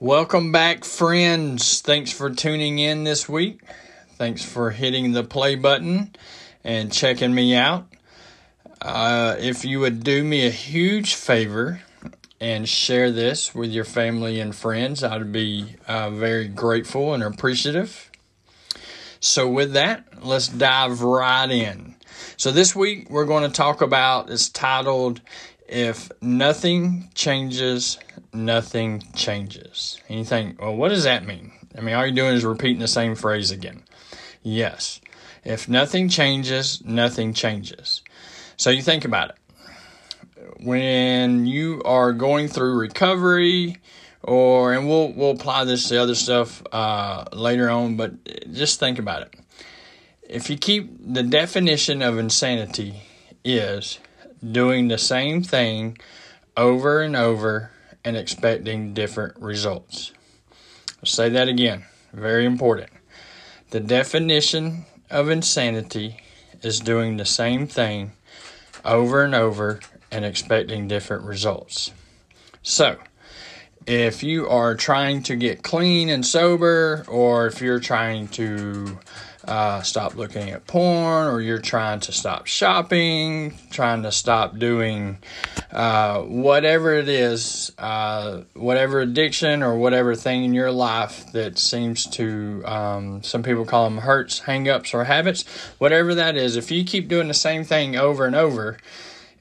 Welcome 0.00 0.52
back, 0.52 0.84
friends. 0.84 1.80
Thanks 1.80 2.12
for 2.12 2.30
tuning 2.30 2.78
in 2.78 3.04
this 3.04 3.28
week. 3.28 3.62
Thanks 4.16 4.44
for 4.44 4.70
hitting 4.70 5.12
the 5.12 5.24
play 5.24 5.54
button 5.54 6.14
and 6.62 6.92
checking 6.92 7.34
me 7.34 7.54
out. 7.54 7.86
Uh, 8.82 9.36
if 9.38 9.64
you 9.64 9.80
would 9.80 10.04
do 10.04 10.22
me 10.22 10.46
a 10.46 10.50
huge 10.50 11.14
favor 11.14 11.80
and 12.40 12.68
share 12.68 13.10
this 13.10 13.54
with 13.54 13.70
your 13.70 13.84
family 13.84 14.40
and 14.40 14.54
friends, 14.54 15.02
I'd 15.02 15.32
be 15.32 15.76
uh, 15.88 16.10
very 16.10 16.48
grateful 16.48 17.14
and 17.14 17.22
appreciative. 17.22 18.07
So, 19.20 19.48
with 19.48 19.72
that, 19.72 20.24
let's 20.24 20.48
dive 20.48 21.02
right 21.02 21.50
in. 21.50 21.96
So, 22.36 22.52
this 22.52 22.74
week 22.74 23.10
we're 23.10 23.24
going 23.24 23.42
to 23.42 23.54
talk 23.54 23.80
about 23.80 24.30
it's 24.30 24.48
titled 24.48 25.20
If 25.68 26.10
Nothing 26.20 27.10
Changes, 27.14 27.98
Nothing 28.32 29.02
Changes. 29.14 30.00
And 30.08 30.18
you 30.18 30.24
think, 30.24 30.60
well, 30.60 30.76
what 30.76 30.90
does 30.90 31.04
that 31.04 31.26
mean? 31.26 31.52
I 31.76 31.80
mean, 31.80 31.94
all 31.94 32.06
you're 32.06 32.14
doing 32.14 32.34
is 32.34 32.44
repeating 32.44 32.78
the 32.78 32.88
same 32.88 33.14
phrase 33.14 33.50
again. 33.50 33.82
Yes. 34.42 35.00
If 35.44 35.68
nothing 35.68 36.08
changes, 36.08 36.82
nothing 36.84 37.32
changes. 37.32 38.02
So 38.56 38.70
you 38.70 38.82
think 38.82 39.04
about 39.04 39.30
it. 39.30 39.36
When 40.60 41.46
you 41.46 41.82
are 41.84 42.12
going 42.12 42.48
through 42.48 42.78
recovery, 42.78 43.78
or 44.22 44.72
and 44.72 44.88
we'll 44.88 45.12
we'll 45.12 45.30
apply 45.30 45.64
this 45.64 45.88
to 45.88 46.00
other 46.00 46.14
stuff 46.14 46.62
uh, 46.72 47.24
later 47.32 47.70
on, 47.70 47.96
but 47.96 48.12
just 48.52 48.80
think 48.80 48.98
about 48.98 49.22
it. 49.22 49.34
If 50.22 50.50
you 50.50 50.56
keep 50.56 50.90
the 51.00 51.22
definition 51.22 52.02
of 52.02 52.18
insanity 52.18 53.02
is 53.44 53.98
doing 54.42 54.88
the 54.88 54.98
same 54.98 55.42
thing 55.42 55.96
over 56.56 57.02
and 57.02 57.16
over 57.16 57.70
and 58.04 58.16
expecting 58.16 58.94
different 58.94 59.38
results. 59.40 60.12
I'll 60.98 61.06
say 61.06 61.28
that 61.30 61.48
again. 61.48 61.84
Very 62.12 62.44
important. 62.44 62.90
The 63.70 63.80
definition 63.80 64.86
of 65.10 65.28
insanity 65.28 66.20
is 66.62 66.80
doing 66.80 67.16
the 67.16 67.24
same 67.24 67.66
thing 67.66 68.12
over 68.84 69.22
and 69.22 69.34
over 69.34 69.80
and 70.10 70.24
expecting 70.24 70.88
different 70.88 71.24
results. 71.24 71.92
So, 72.62 72.96
if 73.88 74.22
you 74.22 74.46
are 74.48 74.74
trying 74.74 75.22
to 75.22 75.34
get 75.34 75.62
clean 75.62 76.10
and 76.10 76.24
sober, 76.24 77.06
or 77.08 77.46
if 77.46 77.62
you're 77.62 77.80
trying 77.80 78.28
to 78.28 78.98
uh, 79.46 79.80
stop 79.80 80.14
looking 80.14 80.50
at 80.50 80.66
porn, 80.66 81.26
or 81.26 81.40
you're 81.40 81.58
trying 81.58 81.98
to 81.98 82.12
stop 82.12 82.46
shopping, 82.46 83.54
trying 83.70 84.02
to 84.02 84.12
stop 84.12 84.58
doing 84.58 85.16
uh, 85.72 86.20
whatever 86.20 86.92
it 86.92 87.08
is, 87.08 87.72
uh, 87.78 88.42
whatever 88.52 89.00
addiction 89.00 89.62
or 89.62 89.78
whatever 89.78 90.14
thing 90.14 90.44
in 90.44 90.52
your 90.52 90.70
life 90.70 91.32
that 91.32 91.56
seems 91.58 92.04
to, 92.04 92.62
um, 92.66 93.22
some 93.22 93.42
people 93.42 93.64
call 93.64 93.84
them 93.84 93.98
hurts, 93.98 94.40
hangups, 94.40 94.92
or 94.92 95.04
habits, 95.04 95.46
whatever 95.78 96.14
that 96.14 96.36
is, 96.36 96.56
if 96.56 96.70
you 96.70 96.84
keep 96.84 97.08
doing 97.08 97.26
the 97.26 97.32
same 97.32 97.64
thing 97.64 97.96
over 97.96 98.26
and 98.26 98.36
over 98.36 98.76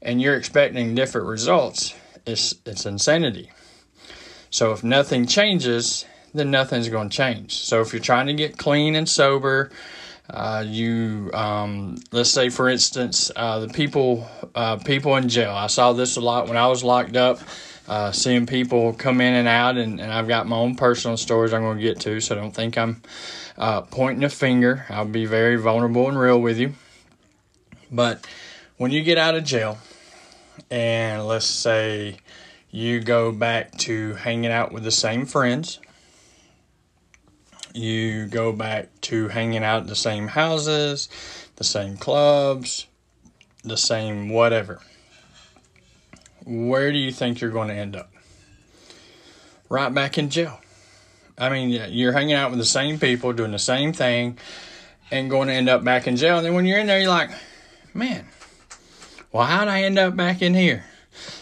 and 0.01 0.21
you're 0.21 0.37
expecting 0.37 0.95
different 0.95 1.27
results, 1.27 1.93
it's, 2.25 2.55
it's 2.65 2.85
insanity. 2.85 3.51
So 4.49 4.71
if 4.71 4.83
nothing 4.83 5.25
changes, 5.25 6.05
then 6.33 6.51
nothing's 6.51 6.89
going 6.89 7.09
to 7.09 7.15
change. 7.15 7.53
So 7.53 7.81
if 7.81 7.93
you're 7.93 8.01
trying 8.01 8.27
to 8.27 8.33
get 8.33 8.57
clean 8.57 8.95
and 8.95 9.07
sober, 9.07 9.71
uh, 10.29 10.63
you 10.67 11.31
um, 11.33 11.97
let's 12.11 12.29
say 12.29 12.49
for 12.49 12.67
instance 12.67 13.31
uh, 13.35 13.59
the 13.59 13.69
people 13.69 14.27
uh, 14.55 14.77
people 14.77 15.15
in 15.15 15.29
jail. 15.29 15.51
I 15.51 15.67
saw 15.67 15.93
this 15.93 16.17
a 16.17 16.21
lot 16.21 16.47
when 16.47 16.57
I 16.57 16.67
was 16.67 16.83
locked 16.83 17.15
up. 17.15 17.39
Uh, 17.87 18.11
seeing 18.11 18.45
people 18.45 18.91
come 18.91 19.21
in 19.21 19.33
and 19.33 19.47
out, 19.47 19.77
and, 19.77 20.01
and 20.01 20.11
I've 20.11 20.27
got 20.27 20.45
my 20.45 20.57
own 20.57 20.75
personal 20.75 21.15
stories 21.15 21.53
I'm 21.53 21.61
going 21.61 21.77
to 21.77 21.81
get 21.81 22.01
to, 22.01 22.19
so 22.19 22.35
don't 22.35 22.51
think 22.51 22.77
I'm 22.77 23.01
uh, 23.57 23.79
pointing 23.79 24.25
a 24.25 24.29
finger. 24.29 24.85
I'll 24.89 25.05
be 25.05 25.25
very 25.25 25.55
vulnerable 25.55 26.09
and 26.09 26.19
real 26.19 26.41
with 26.41 26.57
you. 26.57 26.73
But 27.89 28.27
when 28.75 28.91
you 28.91 29.03
get 29.03 29.17
out 29.17 29.35
of 29.35 29.45
jail, 29.45 29.77
and 30.69 31.25
let's 31.27 31.45
say 31.45 32.17
you 32.77 32.99
go 32.99 33.31
back 33.31 33.75
to 33.75 34.13
hanging 34.13 34.51
out 34.51 34.71
with 34.71 34.83
the 34.83 34.91
same 34.91 35.25
friends, 35.25 35.79
you 37.73 38.27
go 38.27 38.51
back 38.51 38.89
to 39.01 39.29
hanging 39.29 39.63
out 39.63 39.87
the 39.87 39.95
same 39.95 40.27
houses, 40.27 41.09
the 41.55 41.63
same 41.63 41.97
clubs, 41.97 42.85
the 43.63 43.77
same 43.77 44.29
whatever. 44.29 44.79
Where 46.45 46.91
do 46.91 46.99
you 46.99 47.11
think 47.11 47.41
you're 47.41 47.49
going 47.49 47.69
to 47.69 47.73
end 47.73 47.95
up? 47.95 48.11
Right 49.69 49.91
back 49.91 50.19
in 50.19 50.29
jail. 50.29 50.61
I 51.35 51.49
mean, 51.49 51.69
you're 51.69 52.13
hanging 52.13 52.35
out 52.35 52.51
with 52.51 52.59
the 52.59 52.65
same 52.65 52.99
people, 52.99 53.33
doing 53.33 53.51
the 53.51 53.59
same 53.59 53.91
thing, 53.91 54.37
and 55.09 55.31
going 55.31 55.47
to 55.47 55.53
end 55.55 55.67
up 55.67 55.83
back 55.83 56.05
in 56.05 56.15
jail. 56.15 56.37
And 56.37 56.45
then 56.45 56.53
when 56.53 56.67
you're 56.67 56.79
in 56.79 56.85
there, 56.85 56.99
you're 56.99 57.09
like, 57.09 57.31
man, 57.95 58.27
well, 59.31 59.47
how'd 59.47 59.67
I 59.67 59.81
end 59.81 59.97
up 59.97 60.15
back 60.15 60.43
in 60.43 60.53
here? 60.53 60.85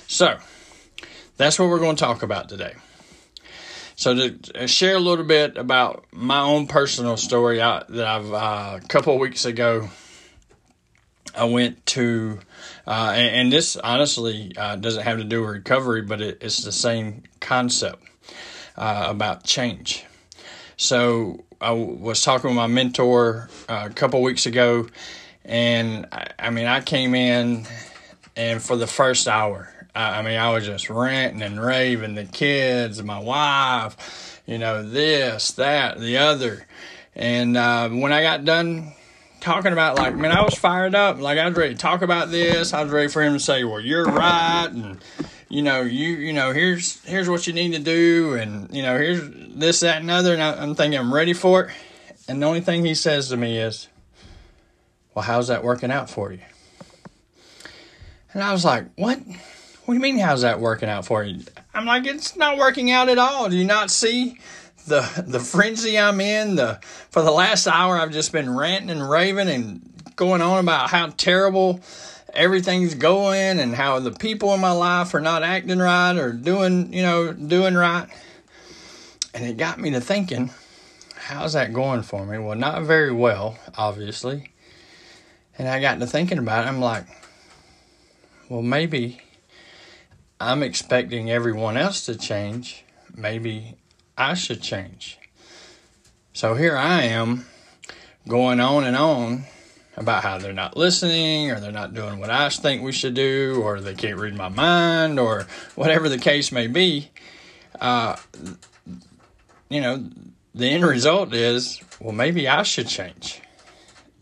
So, 0.08 0.38
that's 1.38 1.60
what 1.60 1.70
we're 1.70 1.80
going 1.80 1.96
to 1.96 2.04
talk 2.04 2.24
about 2.24 2.50
today. 2.50 2.74
So 3.98 4.30
to 4.30 4.68
share 4.68 4.96
a 4.98 5.00
little 5.00 5.24
bit 5.24 5.58
about 5.58 6.06
my 6.12 6.42
own 6.42 6.68
personal 6.68 7.16
story 7.16 7.62
I, 7.62 7.84
that 7.88 8.06
I've 8.06 8.34
uh, 8.34 8.80
a 8.84 8.88
couple 8.88 9.14
of 9.14 9.20
weeks 9.20 9.46
ago, 9.46 9.90
I 11.34 11.46
went 11.46 11.86
to, 11.88 12.40
uh, 12.86 13.14
and, 13.16 13.36
and, 13.36 13.54
this 13.54 13.76
honestly 13.78 14.54
uh, 14.58 14.76
doesn't 14.76 15.04
have 15.04 15.18
to 15.18 15.24
do 15.24 15.42
with 15.42 15.50
recovery, 15.50 16.02
but 16.02 16.22
it, 16.22 16.38
it's 16.42 16.64
the 16.64 16.72
same 16.72 17.24
concept 17.40 18.04
uh, 18.78 19.08
about 19.10 19.44
change. 19.44 20.06
So 20.78 21.44
I 21.60 21.72
was 21.72 22.22
talking 22.22 22.50
with 22.50 22.58
my 22.58 22.68
mentor 22.68 23.50
uh, 23.68 23.88
a 23.90 23.94
couple 23.94 24.20
of 24.20 24.24
weeks 24.24 24.46
ago, 24.46 24.88
and 25.44 26.08
I, 26.12 26.28
I 26.40 26.50
mean 26.50 26.68
I 26.68 26.82
came 26.82 27.16
in, 27.16 27.66
and 28.36 28.62
for 28.62 28.76
the 28.76 28.88
first 28.88 29.28
hour, 29.28 29.74
I 29.96 30.22
mean, 30.22 30.38
I 30.38 30.52
was 30.52 30.66
just 30.66 30.90
ranting 30.90 31.42
and 31.42 31.64
raving. 31.64 32.16
The 32.16 32.26
kids, 32.26 33.02
my 33.02 33.20
wife, 33.20 34.42
you 34.46 34.58
know, 34.58 34.84
this, 34.84 35.54
that, 35.54 36.00
the 36.00 36.18
other. 36.18 36.68
And 37.16 37.56
uh, 37.56 37.90
when 37.90 38.12
I 38.12 38.22
got 38.22 38.44
done 38.44 38.94
talking 39.40 39.72
about, 39.72 39.98
like, 39.98 40.16
man, 40.16 40.32
I 40.32 40.44
was 40.44 40.56
fired 40.56 40.96
up. 40.96 41.20
Like, 41.20 41.38
I 41.38 41.48
was 41.48 41.56
ready 41.56 41.76
to 41.76 41.80
talk 41.80 42.02
about 42.02 42.30
this. 42.30 42.74
I 42.74 42.84
was 42.84 42.92
ready 42.92 43.08
for 43.08 43.24
him 43.24 43.34
to 43.34 43.40
say, 43.40 43.64
well, 43.64 43.80
you're 43.80 44.06
right. 44.06 44.68
And, 44.70 45.00
you 45.48 45.62
know, 45.62 45.82
you, 45.82 46.10
you 46.10 46.34
know, 46.34 46.52
here's, 46.52 47.02
here's 47.06 47.30
what 47.30 47.48
you 47.48 47.54
need 47.54 47.72
to 47.74 47.80
do. 47.80 48.34
And, 48.34 48.74
you 48.76 48.82
know, 48.82 48.98
here's 48.98 49.22
this, 49.56 49.80
that, 49.80 50.02
and 50.02 50.12
other. 50.12 50.34
And 50.34 50.44
I, 50.44 50.62
I'm 50.62 50.76
thinking 50.76 51.00
I'm 51.00 51.14
ready 51.14 51.34
for 51.34 51.66
it. 51.66 51.72
And 52.28 52.42
the 52.42 52.48
only 52.48 52.62
thing 52.62 52.84
he 52.84 52.96
says 52.96 53.30
to 53.30 53.38
me 53.38 53.60
is, 53.60 53.88
well, 55.14 55.24
how's 55.24 55.48
that 55.48 55.64
working 55.64 55.92
out 55.92 56.10
for 56.10 56.34
you? 56.34 56.40
And 58.34 58.44
I 58.44 58.52
was 58.52 58.66
like, 58.66 58.88
what? 58.98 59.20
What 59.86 59.94
do 59.94 60.00
you 60.00 60.02
mean, 60.02 60.18
how's 60.18 60.42
that 60.42 60.60
working 60.60 60.90
out 60.90 61.06
for 61.06 61.24
you? 61.24 61.44
I'm 61.74 61.86
like, 61.86 62.08
it's 62.08 62.36
not 62.36 62.58
working 62.58 62.90
out 62.90 63.08
at 63.08 63.20
all. 63.20 63.50
Do 63.50 63.56
you 63.56 63.66
not 63.66 63.92
see 63.92 64.40
the 64.88 65.08
the 65.28 65.40
frenzy 65.40 66.00
I'm 66.00 66.20
in? 66.20 66.56
The 66.56 66.80
for 67.12 67.22
the 67.22 67.32
last 67.32 67.68
hour 67.68 67.96
I've 67.96 68.12
just 68.12 68.32
been 68.32 68.56
ranting 68.56 68.90
and 68.90 69.08
raving 69.08 69.48
and 69.48 69.82
going 70.16 70.42
on 70.42 70.60
about 70.60 70.90
how 70.90 71.10
terrible 71.10 71.82
everything's 72.34 72.96
going 72.96 73.60
and 73.60 73.76
how 73.76 74.00
the 74.00 74.12
people 74.12 74.56
in 74.56 74.60
my 74.60 74.72
life 74.72 75.14
are 75.14 75.22
not 75.22 75.44
acting 75.44 75.80
right 75.80 76.18
or 76.18 76.34
doing, 76.34 76.92
you 76.92 77.04
know, 77.04 77.32
doing 77.32 77.76
right. 77.76 78.08
And 79.36 79.46
it 79.46 79.58
got 79.58 79.80
me 79.80 79.92
to 79.92 80.02
thinking, 80.02 80.50
how's 81.16 81.54
that 81.54 81.74
going 81.74 82.02
for 82.02 82.26
me? 82.26 82.40
Well, 82.40 82.58
not 82.58 82.82
very 82.84 83.12
well, 83.12 83.60
obviously. 83.78 84.52
And 85.60 85.68
I 85.68 85.80
got 85.80 86.00
to 86.00 86.08
thinking 86.08 86.40
about 86.40 86.66
it. 86.66 86.70
I'm 86.70 86.80
like, 86.80 87.06
well, 88.50 88.62
maybe 88.62 89.22
I'm 90.40 90.64
expecting 90.64 91.32
everyone 91.32 91.78
else 91.78 92.06
to 92.08 92.18
change. 92.18 92.84
Maybe 93.16 93.76
I 94.18 94.34
should 94.34 94.62
change. 94.62 95.18
So 96.34 96.56
here 96.56 96.76
I 96.76 97.04
am 97.04 97.46
going 98.28 98.60
on 98.60 98.84
and 98.84 98.98
on 98.98 99.46
about 99.96 100.24
how 100.24 100.38
they're 100.38 100.52
not 100.52 100.76
listening 100.76 101.52
or 101.52 101.62
they're 101.62 101.72
not 101.72 101.94
doing 101.94 102.20
what 102.20 102.30
I 102.30 102.50
think 102.50 102.82
we 102.82 102.92
should 102.92 103.14
do 103.14 103.62
or 103.64 103.80
they 103.80 103.94
can't 103.94 104.20
read 104.20 104.36
my 104.36 104.50
mind 104.50 105.20
or 105.20 105.48
whatever 105.76 106.10
the 106.10 106.18
case 106.18 106.52
may 106.52 106.68
be. 106.68 107.12
Uh, 107.80 108.18
you 109.70 109.80
know, 109.80 110.10
the 110.54 110.68
end 110.68 110.86
result 110.86 111.34
is, 111.34 111.82
well, 112.02 112.14
maybe 112.14 112.50
I 112.50 112.64
should 112.64 112.88
change 112.88 113.42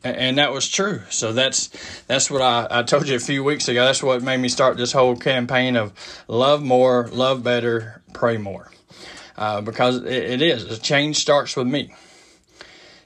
and 0.03 0.37
that 0.37 0.51
was 0.51 0.67
true. 0.69 1.01
So 1.09 1.33
that's 1.33 1.69
that's 2.07 2.29
what 2.29 2.41
I, 2.41 2.67
I 2.69 2.83
told 2.83 3.07
you 3.07 3.15
a 3.15 3.19
few 3.19 3.43
weeks 3.43 3.67
ago. 3.67 3.85
That's 3.85 4.03
what 4.03 4.21
made 4.21 4.37
me 4.37 4.49
start 4.49 4.77
this 4.77 4.91
whole 4.91 5.15
campaign 5.15 5.75
of 5.75 5.93
love 6.27 6.61
more, 6.61 7.07
love 7.11 7.43
better, 7.43 8.01
pray 8.13 8.37
more, 8.37 8.71
uh, 9.37 9.61
because 9.61 9.97
it, 9.97 10.07
it 10.07 10.41
is. 10.41 10.67
The 10.67 10.77
change 10.77 11.17
starts 11.17 11.55
with 11.55 11.67
me. 11.67 11.93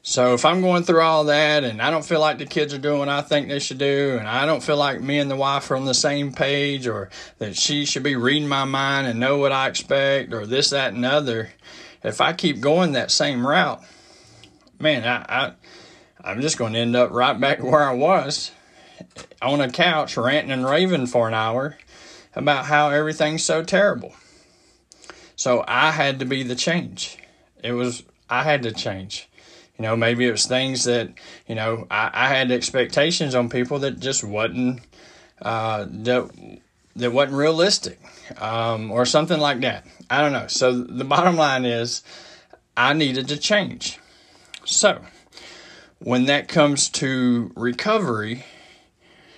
So 0.02 0.34
if 0.34 0.46
I'm 0.46 0.62
going 0.62 0.84
through 0.84 1.02
all 1.02 1.26
that 1.26 1.66
and 1.66 1.82
I 1.82 1.92
don't 1.92 2.06
feel 2.06 2.22
like 2.22 2.38
the 2.38 2.46
kids 2.46 2.74
are 2.74 2.78
doing 2.78 3.00
what 3.00 3.10
I 3.10 3.22
think 3.22 3.50
they 3.50 3.60
should 3.60 3.78
do, 3.78 4.16
and 4.18 4.26
I 4.26 4.46
don't 4.46 4.64
feel 4.64 4.78
like 4.78 5.02
me 5.02 5.20
and 5.20 5.30
the 5.30 5.36
wife 5.36 5.70
are 5.70 5.76
on 5.76 5.84
the 5.84 5.94
same 5.94 6.32
page, 6.32 6.88
or 6.88 7.10
that 7.40 7.58
she 7.58 7.84
should 7.84 8.04
be 8.04 8.16
reading 8.16 8.48
my 8.48 8.64
mind 8.64 9.08
and 9.08 9.20
know 9.20 9.38
what 9.38 9.52
I 9.52 9.68
expect, 9.68 10.34
or 10.34 10.46
this, 10.46 10.70
that, 10.70 10.94
and 10.94 11.04
other, 11.04 11.52
if 12.04 12.22
I 12.22 12.32
keep 12.32 12.62
going 12.62 12.94
that 12.94 13.12
same 13.12 13.46
route, 13.46 13.84
man, 14.80 15.04
I, 15.04 15.26
I 15.28 15.54
I'm 16.24 16.42
just 16.42 16.58
going 16.58 16.74
to 16.74 16.80
end 16.80 16.96
up 16.96 17.12
right 17.12 17.40
back 17.40 17.64
where 17.64 17.84
I 17.84 17.94
was 17.94 18.52
on 19.42 19.62
a 19.62 19.72
couch 19.72 20.18
ranting 20.18 20.52
and 20.52 20.66
raving 20.66 21.08
for 21.08 21.28
an 21.28 21.34
hour 21.34 21.78
about 22.36 22.66
how 22.66 22.90
everything's 22.90 23.44
so 23.44 23.64
terrible. 23.64 24.14
So 25.36 25.64
I 25.68 25.92
had 25.92 26.20
to 26.20 26.26
be 26.26 26.44
the 26.44 26.56
change. 26.56 27.18
It 27.64 27.74
was 27.74 28.04
I 28.30 28.44
had 28.44 28.64
to 28.64 28.72
change. 28.72 29.30
You 29.78 29.84
know, 29.84 29.96
maybe 29.96 30.28
it 30.28 30.32
was 30.32 30.48
things 30.48 30.86
that, 30.86 31.12
you 31.48 31.54
know, 31.54 31.86
I, 31.92 32.10
I 32.12 32.28
had 32.30 32.52
expectations 32.52 33.36
on 33.36 33.48
people 33.48 33.80
that 33.80 34.00
just 34.00 34.24
wasn't, 34.24 34.82
uh, 35.40 35.86
that, 35.88 36.58
that 36.96 37.12
wasn't 37.12 37.38
realistic 37.38 38.00
um, 38.42 38.92
or 38.92 39.06
something 39.06 39.40
like 39.40 39.62
that. 39.62 39.86
I 40.10 40.22
don't 40.22 40.32
know. 40.32 40.48
So 40.48 40.74
the 40.74 41.04
bottom 41.04 41.36
line 41.36 41.66
is 41.66 42.04
I 42.76 42.94
needed 42.94 43.28
to 43.28 43.38
change. 43.38 44.00
So 44.66 45.00
when 46.00 46.26
that 46.26 46.48
comes 46.48 46.90
to 46.90 47.52
recovery, 47.56 48.46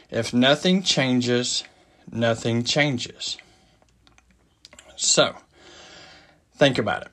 if 0.09 0.33
nothing 0.33 0.83
changes, 0.83 1.63
nothing 2.11 2.63
changes. 2.63 3.37
So 4.95 5.35
think 6.55 6.77
about 6.77 7.03
it 7.03 7.11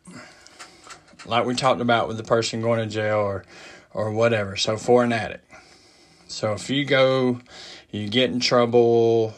like 1.29 1.45
we 1.45 1.55
talked 1.55 1.81
about 1.81 2.09
with 2.09 2.17
the 2.17 2.25
person 2.25 2.61
going 2.61 2.81
to 2.81 2.87
jail 2.87 3.19
or 3.19 3.45
or 3.93 4.11
whatever. 4.11 4.57
So 4.57 4.77
for 4.77 5.05
an 5.05 5.13
addict. 5.13 5.51
So 6.29 6.53
if 6.53 6.69
you 6.69 6.85
go, 6.85 7.41
you 7.91 8.09
get 8.09 8.31
in 8.31 8.41
trouble, 8.41 9.35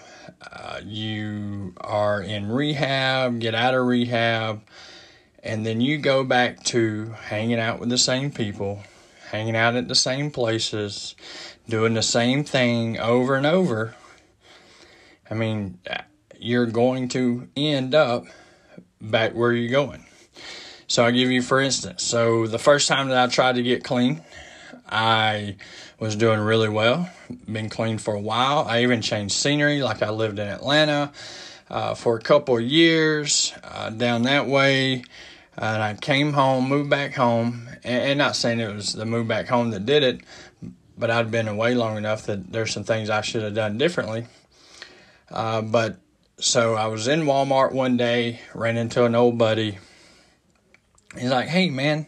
uh, 0.51 0.81
you 0.85 1.75
are 1.81 2.21
in 2.21 2.51
rehab, 2.51 3.39
get 3.41 3.55
out 3.55 3.75
of 3.75 3.87
rehab, 3.87 4.63
and 5.43 5.65
then 5.65 5.81
you 5.81 5.99
go 5.99 6.25
back 6.25 6.65
to 6.65 7.15
hanging 7.27 7.61
out 7.61 7.79
with 7.79 7.89
the 7.89 7.99
same 7.99 8.31
people, 8.31 8.83
hanging 9.31 9.57
out 9.57 9.77
at 9.77 9.89
the 9.89 9.95
same 9.95 10.31
places, 10.31 11.15
doing 11.69 11.95
the 11.95 12.03
same 12.03 12.45
thing 12.45 12.99
over 12.99 13.35
and 13.35 13.47
over. 13.47 13.95
I 15.31 15.35
mean, 15.35 15.79
you're 16.39 16.67
going 16.67 17.09
to 17.09 17.49
end 17.57 17.95
up 17.95 18.25
back 19.01 19.33
where 19.35 19.53
you're 19.53 19.71
going. 19.71 20.05
So 20.87 21.05
I'll 21.05 21.13
give 21.13 21.31
you 21.31 21.43
for 21.43 21.61
instance. 21.61 22.03
So 22.03 22.47
the 22.47 22.59
first 22.59 22.89
time 22.89 23.09
that 23.09 23.19
I 23.19 23.27
tried 23.31 23.57
to 23.57 23.63
get 23.63 23.85
clean, 23.85 24.23
I 24.89 25.57
was 25.99 26.17
doing 26.17 26.41
really 26.41 26.69
well. 26.69 27.11
Been 27.51 27.69
clean 27.69 27.99
for 27.99 28.15
a 28.15 28.21
while. 28.21 28.61
I 28.67 28.83
even 28.83 29.03
changed 29.03 29.35
scenery, 29.35 29.83
like 29.83 30.03
I 30.03 30.11
lived 30.11 30.39
in 30.39 30.49
Atlanta 30.49 31.13
uh, 31.71 31.95
for 31.95 32.17
a 32.17 32.21
couple 32.21 32.59
years 32.59 33.53
uh, 33.63 33.91
down 33.91 34.23
that 34.23 34.47
way. 34.47 35.05
And 35.59 35.83
I 35.83 35.95
came 35.95 36.33
home, 36.33 36.69
moved 36.69 36.89
back 36.89 37.15
home, 37.15 37.69
and, 37.85 38.03
and 38.03 38.19
not 38.19 38.37
saying 38.37 38.61
it 38.61 38.73
was 38.73 38.93
the 38.93 39.05
move 39.05 39.27
back 39.29 39.49
home 39.49 39.71
that 39.73 39.85
did 39.85 40.03
it, 40.03 40.21
but 40.97 41.11
I'd 41.11 41.31
been 41.31 41.49
away 41.49 41.75
long 41.75 41.97
enough 41.97 42.27
that 42.27 42.53
there's 42.53 42.73
some 42.73 42.85
things 42.85 43.11
I 43.11 43.21
should 43.21 43.43
have 43.43 43.55
done 43.55 43.77
differently. 43.77 44.27
Uh, 45.31 45.63
but 45.63 45.99
so 46.39 46.75
I 46.75 46.87
was 46.87 47.09
in 47.09 47.23
Walmart 47.23 47.73
one 47.73 47.97
day, 47.97 48.41
ran 48.55 48.77
into 48.77 49.05
an 49.05 49.15
old 49.15 49.37
buddy 49.37 49.79
he's 51.17 51.31
like, 51.31 51.49
hey, 51.49 51.71
man, 51.71 52.07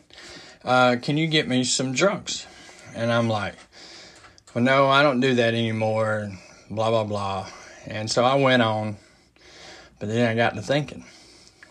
uh, 0.65 0.97
can 1.01 1.17
you 1.17 1.27
get 1.27 1.49
me 1.49 1.65
some 1.65 1.93
drugs? 1.93 2.47
And 2.95 3.13
I'm 3.13 3.29
like, 3.29 3.55
well, 4.55 4.65
no, 4.65 4.89
I 4.89 5.03
don't 5.03 5.21
do 5.21 5.35
that 5.35 5.55
anymore, 5.55 6.33
blah, 6.71 6.91
blah, 6.91 7.05
blah. 7.05 7.49
And 7.87 8.11
so 8.11 8.25
I 8.25 8.35
went 8.35 8.63
on, 8.63 8.97
but 9.99 10.09
then 10.09 10.29
I 10.29 10.35
got 10.35 10.55
to 10.55 10.63
thinking, 10.63 11.05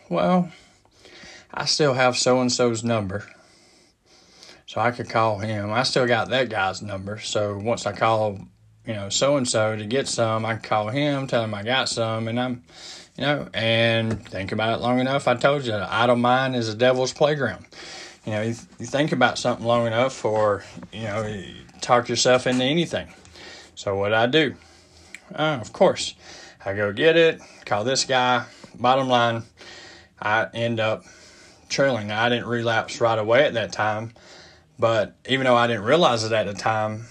well, 0.10 0.52
I 1.60 1.66
still 1.66 1.94
have 1.94 2.18
so 2.18 2.40
and 2.40 2.50
so's 2.50 2.86
number. 2.86 3.26
So 4.66 4.80
I 4.80 4.92
could 4.92 5.10
call 5.10 5.40
him. 5.40 5.72
I 5.72 5.84
still 5.84 6.08
got 6.08 6.30
that 6.30 6.50
guy's 6.50 6.82
number. 6.82 7.20
So 7.20 7.58
once 7.58 7.86
I 7.86 7.92
call, 7.92 8.40
you 8.86 8.94
know, 8.94 9.10
so 9.10 9.36
and 9.36 9.46
so 9.46 9.76
to 9.76 9.86
get 9.86 10.08
some, 10.08 10.46
I 10.46 10.56
call 10.56 10.88
him, 10.88 11.28
tell 11.28 11.44
him 11.44 11.54
I 11.54 11.64
got 11.64 11.90
some, 11.90 12.30
and 12.30 12.40
I'm 12.40 12.64
you 13.18 13.26
know, 13.26 13.50
and 13.54 14.26
think 14.26 14.54
about 14.54 14.80
it 14.80 14.82
long 14.82 15.00
enough. 15.00 15.28
I 15.28 15.36
told 15.36 15.66
you, 15.66 15.74
idle 15.74 16.16
mind 16.16 16.56
is 16.56 16.70
a 16.70 16.76
devil's 16.76 17.12
playground. 17.12 17.66
You 18.26 18.32
know, 18.32 18.42
you, 18.44 18.56
you 18.80 18.86
think 18.86 19.12
about 19.12 19.38
something 19.38 19.66
long 19.66 19.86
enough, 19.86 20.24
or 20.24 20.64
you 20.94 21.04
know, 21.04 21.28
you 21.28 21.56
talk 21.82 22.08
yourself 22.08 22.48
into 22.48 22.64
anything. 22.64 23.14
So 23.76 23.98
what 23.98 24.14
I 24.14 24.28
do, 24.28 24.56
uh, 25.36 25.58
of 25.60 25.74
course, 25.74 26.16
I 26.66 26.74
go 26.74 26.94
get 26.94 27.18
it, 27.18 27.42
call 27.66 27.84
this 27.84 28.06
guy. 28.06 28.46
Bottom 28.76 29.10
line, 29.10 29.44
I 30.22 30.48
end 30.54 30.80
up 30.80 31.04
trailing. 31.70 32.12
I 32.12 32.30
didn't 32.30 32.48
relapse 32.48 33.00
right 33.00 33.18
away 33.18 33.46
at 33.46 33.54
that 33.54 33.72
time, 33.72 34.14
but 34.78 35.16
even 35.28 35.46
though 35.46 35.56
I 35.56 35.68
didn't 35.68 35.84
realize 35.84 36.24
it 36.24 36.32
at 36.32 36.48
the 36.48 36.54
time, 36.54 37.06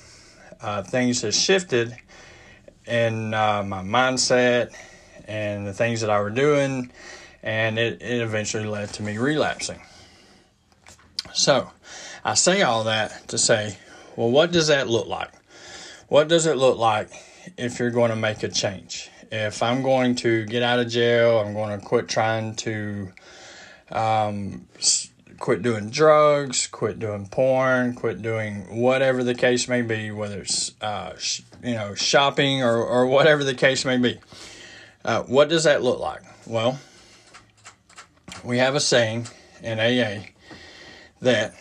uh, 0.60 0.82
things 0.82 1.22
have 1.22 1.34
shifted 1.34 1.96
in 2.86 3.34
uh, 3.34 3.62
my 3.62 3.82
mindset 3.82 4.74
and 5.26 5.66
the 5.66 5.72
things 5.72 6.00
that 6.00 6.10
I 6.10 6.20
were 6.20 6.30
doing, 6.30 6.90
and 7.42 7.78
it, 7.78 8.02
it 8.02 8.22
eventually 8.22 8.64
led 8.64 8.88
to 8.94 9.02
me 9.02 9.18
relapsing. 9.18 9.80
So, 11.32 11.70
I 12.24 12.34
say 12.34 12.62
all 12.62 12.84
that 12.84 13.28
to 13.28 13.38
say, 13.38 13.78
well, 14.16 14.30
what 14.30 14.50
does 14.50 14.68
that 14.68 14.88
look 14.88 15.06
like? 15.06 15.30
What 16.08 16.28
does 16.28 16.46
it 16.46 16.56
look 16.56 16.78
like 16.78 17.10
if 17.56 17.78
you're 17.78 17.90
going 17.90 18.10
to 18.10 18.16
make 18.16 18.42
a 18.42 18.48
change? 18.48 19.10
If 19.30 19.62
I'm 19.62 19.82
going 19.82 20.16
to 20.16 20.46
get 20.46 20.62
out 20.62 20.78
of 20.78 20.88
jail, 20.88 21.38
I'm 21.38 21.52
going 21.52 21.78
to 21.78 21.84
quit 21.84 22.08
trying 22.08 22.56
to 22.56 23.12
um, 23.90 24.66
quit 25.38 25.62
doing 25.62 25.90
drugs, 25.90 26.66
quit 26.66 26.98
doing 26.98 27.26
porn, 27.26 27.94
quit 27.94 28.22
doing 28.22 28.80
whatever 28.80 29.22
the 29.22 29.34
case 29.34 29.68
may 29.68 29.82
be, 29.82 30.10
whether 30.10 30.40
it's 30.40 30.72
uh, 30.80 31.16
sh- 31.18 31.42
you 31.62 31.74
know 31.74 31.94
shopping 31.94 32.62
or, 32.62 32.76
or 32.76 33.06
whatever 33.06 33.44
the 33.44 33.54
case 33.54 33.84
may 33.84 33.96
be. 33.96 34.18
Uh, 35.04 35.22
what 35.22 35.48
does 35.48 35.64
that 35.64 35.82
look 35.82 36.00
like? 36.00 36.22
Well, 36.46 36.78
we 38.44 38.58
have 38.58 38.74
a 38.74 38.80
saying 38.80 39.28
in 39.62 39.78
AA 39.78 40.26
that 41.20 41.54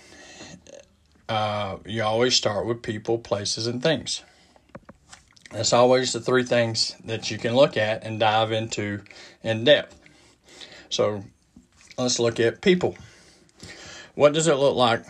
uh, 1.30 1.78
you 1.86 2.04
always 2.04 2.36
start 2.36 2.66
with 2.66 2.82
people, 2.82 3.18
places, 3.18 3.68
and 3.68 3.82
things. 3.82 4.24
That's 5.52 5.74
always 5.74 6.14
the 6.14 6.20
three 6.20 6.44
things 6.44 6.96
that 7.06 7.32
you 7.32 7.38
can 7.38 7.56
look 7.56 7.78
at 7.78 8.04
and 8.04 8.20
dive 8.20 8.52
into 8.52 9.02
in 9.44 9.64
depth. 9.64 9.98
So 10.90 11.24
let's 11.98 12.20
look 12.20 12.40
at 12.40 12.62
people. 12.62 12.96
What 14.14 14.34
does 14.34 14.48
it 14.48 14.56
look 14.56 14.76
like 14.76 15.04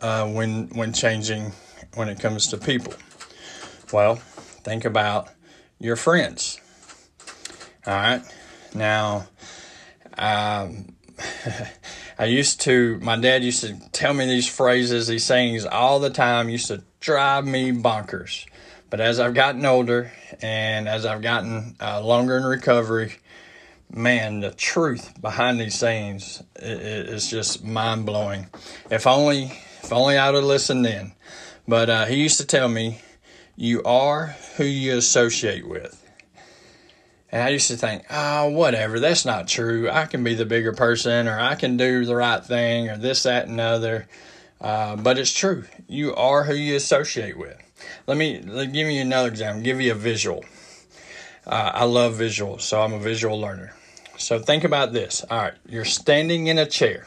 uh, 0.00 0.28
when 0.28 0.68
when 0.68 0.92
changing 0.92 1.52
when 1.94 2.08
it 2.08 2.20
comes 2.20 2.48
to 2.48 2.56
people? 2.56 2.94
Well, 3.92 4.16
think 4.16 4.84
about 4.84 5.28
your 5.80 5.96
friends. 5.96 6.60
All 7.86 7.94
right. 7.94 8.22
Now, 8.74 9.26
um, 10.16 10.94
I 12.18 12.26
used 12.26 12.60
to, 12.62 12.98
my 13.00 13.16
dad 13.16 13.44
used 13.44 13.62
to 13.62 13.76
tell 13.90 14.14
me 14.14 14.26
these 14.26 14.48
phrases, 14.48 15.06
these 15.06 15.24
sayings 15.24 15.64
all 15.64 16.00
the 16.00 16.10
time, 16.10 16.48
used 16.48 16.68
to 16.68 16.82
drive 17.00 17.44
me 17.44 17.72
bonkers. 17.72 18.46
But 18.88 19.00
as 19.00 19.20
I've 19.20 19.34
gotten 19.34 19.66
older 19.66 20.12
and 20.40 20.88
as 20.88 21.04
I've 21.04 21.22
gotten 21.22 21.76
uh, 21.80 22.00
longer 22.00 22.36
in 22.36 22.44
recovery, 22.44 23.16
man, 23.94 24.40
the 24.40 24.50
truth 24.50 25.20
behind 25.20 25.60
these 25.60 25.78
sayings 25.78 26.42
is 26.56 27.28
just 27.30 27.64
mind 27.64 28.04
blowing. 28.04 28.48
If 28.90 29.06
only, 29.06 29.52
if 29.82 29.92
only 29.92 30.18
I 30.18 30.30
would 30.30 30.36
have 30.36 30.44
listened 30.44 30.84
then. 30.84 31.12
But 31.66 31.88
uh, 31.88 32.04
he 32.06 32.16
used 32.16 32.38
to 32.38 32.46
tell 32.46 32.68
me, 32.68 33.00
"You 33.56 33.82
are 33.84 34.36
who 34.56 34.64
you 34.64 34.96
associate 34.96 35.66
with." 35.66 36.00
And 37.32 37.42
I 37.42 37.48
used 37.48 37.66
to 37.66 37.76
think, 37.76 38.04
oh, 38.10 38.50
whatever, 38.50 39.00
that's 39.00 39.24
not 39.24 39.48
true. 39.48 39.90
I 39.90 40.06
can 40.06 40.22
be 40.22 40.34
the 40.34 40.44
bigger 40.44 40.72
person, 40.72 41.26
or 41.26 41.36
I 41.36 41.56
can 41.56 41.76
do 41.76 42.04
the 42.04 42.14
right 42.14 42.44
thing, 42.44 42.88
or 42.88 42.96
this, 42.96 43.24
that, 43.24 43.48
and 43.48 43.60
other. 43.60 44.06
Uh, 44.60 44.94
but 44.94 45.18
it's 45.18 45.32
true. 45.32 45.64
You 45.88 46.14
are 46.14 46.44
who 46.44 46.54
you 46.54 46.76
associate 46.76 47.36
with. 47.36 47.56
Let 48.06 48.18
me, 48.18 48.40
let 48.40 48.72
give 48.72 48.86
you 48.88 49.00
another 49.00 49.28
example. 49.28 49.64
Give 49.64 49.80
you 49.80 49.90
a 49.90 49.96
visual. 49.96 50.44
Uh, 51.44 51.72
I 51.74 51.84
love 51.84 52.14
visuals, 52.14 52.60
so 52.60 52.80
I'm 52.80 52.92
a 52.92 53.00
visual 53.00 53.40
learner. 53.40 53.74
So 54.16 54.38
think 54.38 54.64
about 54.64 54.92
this. 54.92 55.24
All 55.28 55.38
right, 55.38 55.54
you're 55.66 55.84
standing 55.84 56.46
in 56.46 56.58
a 56.58 56.66
chair. 56.66 57.06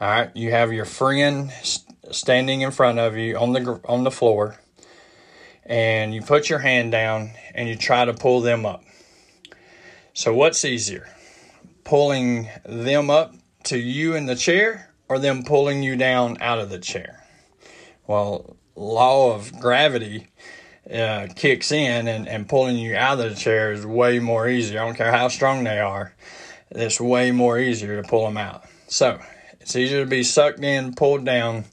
All 0.00 0.08
right, 0.08 0.30
you 0.34 0.50
have 0.50 0.72
your 0.72 0.84
friend 0.84 1.52
standing 2.10 2.62
in 2.62 2.70
front 2.70 2.98
of 2.98 3.16
you 3.16 3.36
on 3.36 3.52
the 3.52 3.80
on 3.84 4.04
the 4.04 4.10
floor, 4.10 4.58
and 5.64 6.14
you 6.14 6.22
put 6.22 6.48
your 6.48 6.58
hand 6.58 6.92
down 6.92 7.32
and 7.54 7.68
you 7.68 7.76
try 7.76 8.04
to 8.04 8.14
pull 8.14 8.40
them 8.40 8.66
up. 8.66 8.82
So, 10.14 10.34
what's 10.34 10.64
easier? 10.64 11.08
Pulling 11.84 12.48
them 12.64 13.10
up 13.10 13.34
to 13.64 13.78
you 13.78 14.14
in 14.14 14.26
the 14.26 14.36
chair 14.36 14.94
or 15.08 15.18
them 15.18 15.44
pulling 15.44 15.82
you 15.82 15.96
down 15.96 16.38
out 16.40 16.58
of 16.58 16.70
the 16.70 16.78
chair. 16.78 17.24
Well, 18.06 18.56
law 18.74 19.34
of 19.34 19.58
gravity 19.60 20.28
uh, 20.92 21.28
kicks 21.34 21.72
in 21.72 22.08
and, 22.08 22.28
and 22.28 22.48
pulling 22.48 22.76
you 22.76 22.96
out 22.96 23.18
of 23.20 23.30
the 23.30 23.34
chair 23.34 23.72
is 23.72 23.86
way 23.86 24.18
more 24.18 24.48
easier. 24.48 24.80
I 24.80 24.86
don't 24.86 24.96
care 24.96 25.12
how 25.12 25.28
strong 25.28 25.64
they 25.64 25.80
are, 25.80 26.14
it's 26.70 27.00
way 27.00 27.30
more 27.30 27.58
easier 27.58 28.00
to 28.02 28.08
pull 28.08 28.24
them 28.24 28.36
out. 28.36 28.64
So 28.88 29.18
it's 29.60 29.76
easier 29.76 30.04
to 30.04 30.10
be 30.10 30.22
sucked 30.22 30.60
in, 30.60 30.94
pulled 30.94 31.24
down, 31.24 31.64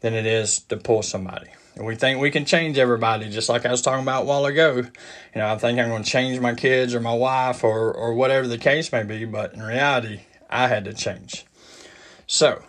than 0.00 0.14
it 0.14 0.26
is 0.26 0.60
to 0.60 0.76
pull 0.76 1.02
somebody. 1.02 1.48
And 1.76 1.86
we 1.86 1.94
think 1.94 2.20
we 2.20 2.30
can 2.30 2.44
change 2.44 2.78
everybody, 2.78 3.30
just 3.30 3.48
like 3.48 3.64
I 3.64 3.70
was 3.70 3.80
talking 3.80 4.02
about 4.02 4.22
a 4.22 4.26
while 4.26 4.44
ago. 4.44 4.76
You 4.76 4.90
know, 5.34 5.46
I 5.46 5.56
think 5.56 5.78
I'm 5.78 5.88
going 5.88 6.02
to 6.02 6.10
change 6.10 6.40
my 6.40 6.54
kids 6.54 6.94
or 6.94 7.00
my 7.00 7.14
wife 7.14 7.64
or, 7.64 7.92
or 7.92 8.14
whatever 8.14 8.46
the 8.46 8.58
case 8.58 8.92
may 8.92 9.02
be, 9.02 9.24
but 9.24 9.54
in 9.54 9.62
reality, 9.62 10.20
I 10.48 10.68
had 10.68 10.84
to 10.84 10.92
change. 10.92 11.46
So, 12.26 12.62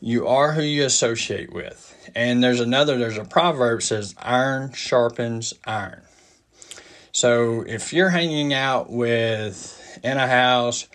you 0.00 0.26
are 0.26 0.52
who 0.52 0.62
you 0.62 0.84
associate 0.84 1.52
with. 1.52 1.91
And 2.14 2.42
there's 2.42 2.60
another, 2.60 2.98
there's 2.98 3.18
a 3.18 3.24
proverb 3.24 3.82
says, 3.82 4.14
iron 4.18 4.72
sharpens 4.72 5.54
iron. 5.64 6.02
So 7.12 7.62
if 7.62 7.92
you're 7.92 8.10
hanging 8.10 8.54
out 8.54 8.90
with 8.90 10.00
in 10.02 10.16
a 10.16 10.26
house 10.26 10.88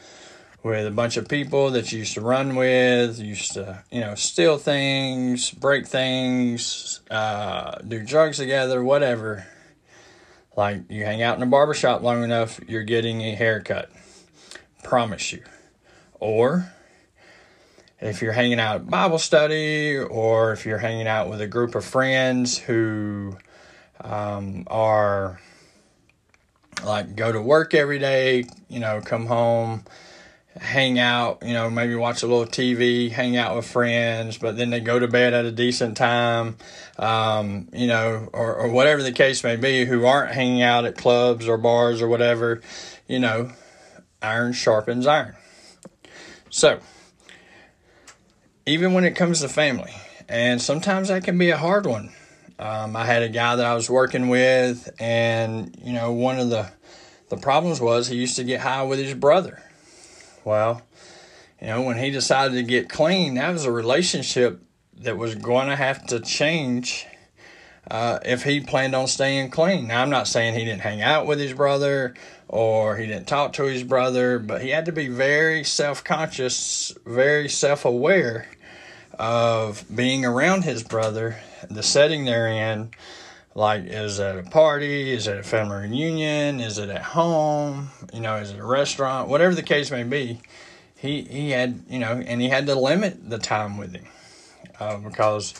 with 0.64 0.86
a 0.86 0.92
bunch 0.92 1.18
of 1.18 1.30
people 1.30 1.72
that 1.72 1.92
you 1.92 2.00
used 2.00 2.16
to 2.16 2.22
run 2.22 2.56
with, 2.56 3.20
used 3.20 3.54
to, 3.54 3.84
you 3.92 4.02
know, 4.02 4.16
steal 4.16 4.58
things, 4.58 5.52
break 5.52 5.88
things, 5.88 7.02
uh, 7.10 7.78
do 7.88 8.04
drugs 8.04 8.38
together, 8.38 8.84
whatever. 8.84 9.46
Like 10.56 10.90
you 10.90 11.06
hang 11.06 11.22
out 11.22 11.38
in 11.38 11.44
a 11.44 11.48
barbershop 11.48 12.02
long 12.02 12.24
enough, 12.24 12.60
you're 12.68 12.84
getting 12.84 13.22
a 13.22 13.36
haircut. 13.36 13.92
Promise 14.84 15.34
you. 15.34 15.44
Or 16.20 16.74
if 18.00 18.22
you're 18.22 18.34
hanging 18.34 18.60
out 18.60 18.88
Bible 18.88 19.20
study 19.20 19.98
or 19.98 20.52
if 20.52 20.66
you're 20.66 20.78
hanging 20.78 21.08
out 21.08 21.30
with 21.30 21.42
a 21.42 21.48
group 21.48 21.76
of 21.76 21.84
friends 21.84 22.58
who 22.58 23.38
um, 24.02 24.66
are 24.68 25.40
like 26.86 27.16
go 27.16 27.32
to 27.32 27.42
work 27.42 27.74
every 27.74 28.00
day, 28.00 28.46
you 28.70 28.80
know, 28.80 29.02
come 29.02 29.26
home, 29.26 29.84
hang 30.60 31.00
out, 31.00 31.40
you 31.44 31.54
know, 31.54 31.70
maybe 31.70 31.96
watch 31.96 32.24
a 32.24 32.28
little 32.28 32.46
TV, 32.46 33.10
hang 33.10 33.36
out 33.36 33.56
with 33.56 33.66
friends, 33.66 34.38
but 34.38 34.58
then 34.58 34.70
they 34.70 34.80
go 34.80 35.00
to 35.00 35.08
bed 35.08 35.34
at 35.34 35.46
a 35.46 35.52
decent 35.52 35.98
time, 35.98 36.58
um, 37.00 37.68
you 37.74 37.88
know, 37.88 38.30
or, 38.32 38.56
or 38.56 38.70
whatever 38.70 39.02
the 39.02 39.12
case 39.12 39.44
may 39.44 39.56
be, 39.56 39.86
who 39.86 40.06
aren't 40.06 40.32
hanging 40.32 40.62
out 40.62 40.86
at 40.86 40.98
clubs 40.98 41.48
or 41.48 41.58
bars 41.58 42.02
or 42.02 42.08
whatever, 42.08 42.62
you 43.08 43.20
know, 43.20 43.52
iron 44.22 44.54
sharpens 44.54 45.08
iron. 45.08 45.36
So, 46.50 46.80
even 48.68 48.94
when 48.94 49.06
it 49.06 49.16
comes 49.16 49.42
to 49.42 49.50
family. 49.50 49.94
And 50.30 50.62
sometimes 50.62 51.08
that 51.08 51.24
can 51.24 51.38
be 51.38 51.50
a 51.50 51.58
hard 51.58 51.86
one. 51.86 52.12
Um, 52.60 52.96
I 52.96 53.06
had 53.06 53.24
a 53.24 53.30
guy 53.30 53.56
that 53.56 53.66
I 53.66 53.74
was 53.74 53.90
working 53.90 54.28
with, 54.28 54.90
and 55.00 55.76
you 55.82 55.94
know, 55.94 56.12
one 56.12 56.38
of 56.38 56.50
the 56.50 56.70
the 57.30 57.38
problems 57.38 57.80
was 57.80 58.08
he 58.08 58.18
used 58.18 58.36
to 58.36 58.44
get 58.44 58.62
high 58.62 58.84
with 58.84 59.00
his 59.00 59.14
brother. 59.14 59.62
Well, 60.44 60.82
you 61.62 61.68
know, 61.68 61.82
when 61.82 61.98
he 61.98 62.12
decided 62.12 62.56
to 62.56 62.64
get 62.64 62.90
clean, 62.90 63.36
that 63.36 63.52
was 63.52 63.66
a 63.66 63.72
relationship 63.72 64.62
that 65.00 65.18
was 65.18 65.36
going 65.36 65.68
to 65.68 65.76
have 65.76 66.06
to 66.08 66.20
change 66.20 67.06
uh, 67.90 68.20
if 68.26 68.44
he 68.44 68.60
planned 68.60 68.96
on 68.96 69.08
staying 69.08 69.52
clean. 69.52 69.88
Now, 69.88 70.02
I'm 70.02 70.10
not 70.10 70.28
saying 70.28 70.56
he 70.56 70.66
didn't 70.66 70.82
hang 70.82 71.02
out 71.02 71.28
with 71.28 71.40
his 71.40 71.54
brother 71.54 72.16
or 72.48 72.98
he 72.98 73.06
didn't 73.06 73.28
talk 73.28 73.54
to 73.54 73.64
his 73.64 73.84
brother, 73.84 74.40
but 74.40 74.62
he 74.62 74.70
had 74.70 74.86
to 74.86 74.92
be 74.92 75.08
very 75.08 75.64
self 75.64 76.04
conscious, 76.04 76.94
very 77.06 77.50
self 77.50 77.86
aware 77.86 78.48
of 79.18 79.84
being 79.94 80.26
around 80.26 80.64
his 80.64 80.84
brother, 80.84 81.38
the 81.70 81.84
setting 81.84 82.26
they're 82.26 82.48
in. 82.48 82.92
Like, 83.56 83.86
is 83.86 84.20
it 84.20 84.38
a 84.38 84.44
party? 84.44 85.12
Is 85.12 85.26
it 85.26 85.40
a 85.40 85.44
family 85.44 85.88
reunion? 85.88 86.60
Is 86.60 86.78
it 86.78 86.90
at 86.90 87.02
home? 87.02 87.90
You 88.14 88.20
know, 88.20 88.36
is 88.36 88.52
it 88.52 88.60
a 88.60 88.66
restaurant? 88.66 89.30
Whatever 89.30 89.56
the 89.56 89.64
case 89.64 89.90
may 89.90 90.04
be, 90.04 90.40
he 90.96 91.24
he 91.24 91.50
had 91.52 91.84
you 91.90 91.98
know, 91.98 92.22
and 92.24 92.40
he 92.40 92.50
had 92.50 92.68
to 92.68 92.76
limit 92.76 93.30
the 93.30 93.40
time 93.40 93.78
with 93.78 93.96
him 93.96 94.06
uh, 94.80 94.98
because 94.98 95.56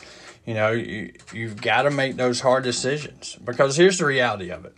you 0.46 0.54
know 0.54 0.70
you 0.70 1.12
you've 1.32 1.60
got 1.60 1.82
to 1.82 1.90
make 1.90 2.16
those 2.16 2.40
hard 2.40 2.62
decisions 2.62 3.36
because 3.44 3.76
here's 3.76 3.98
the 3.98 4.06
reality 4.06 4.50
of 4.50 4.64
it. 4.64 4.76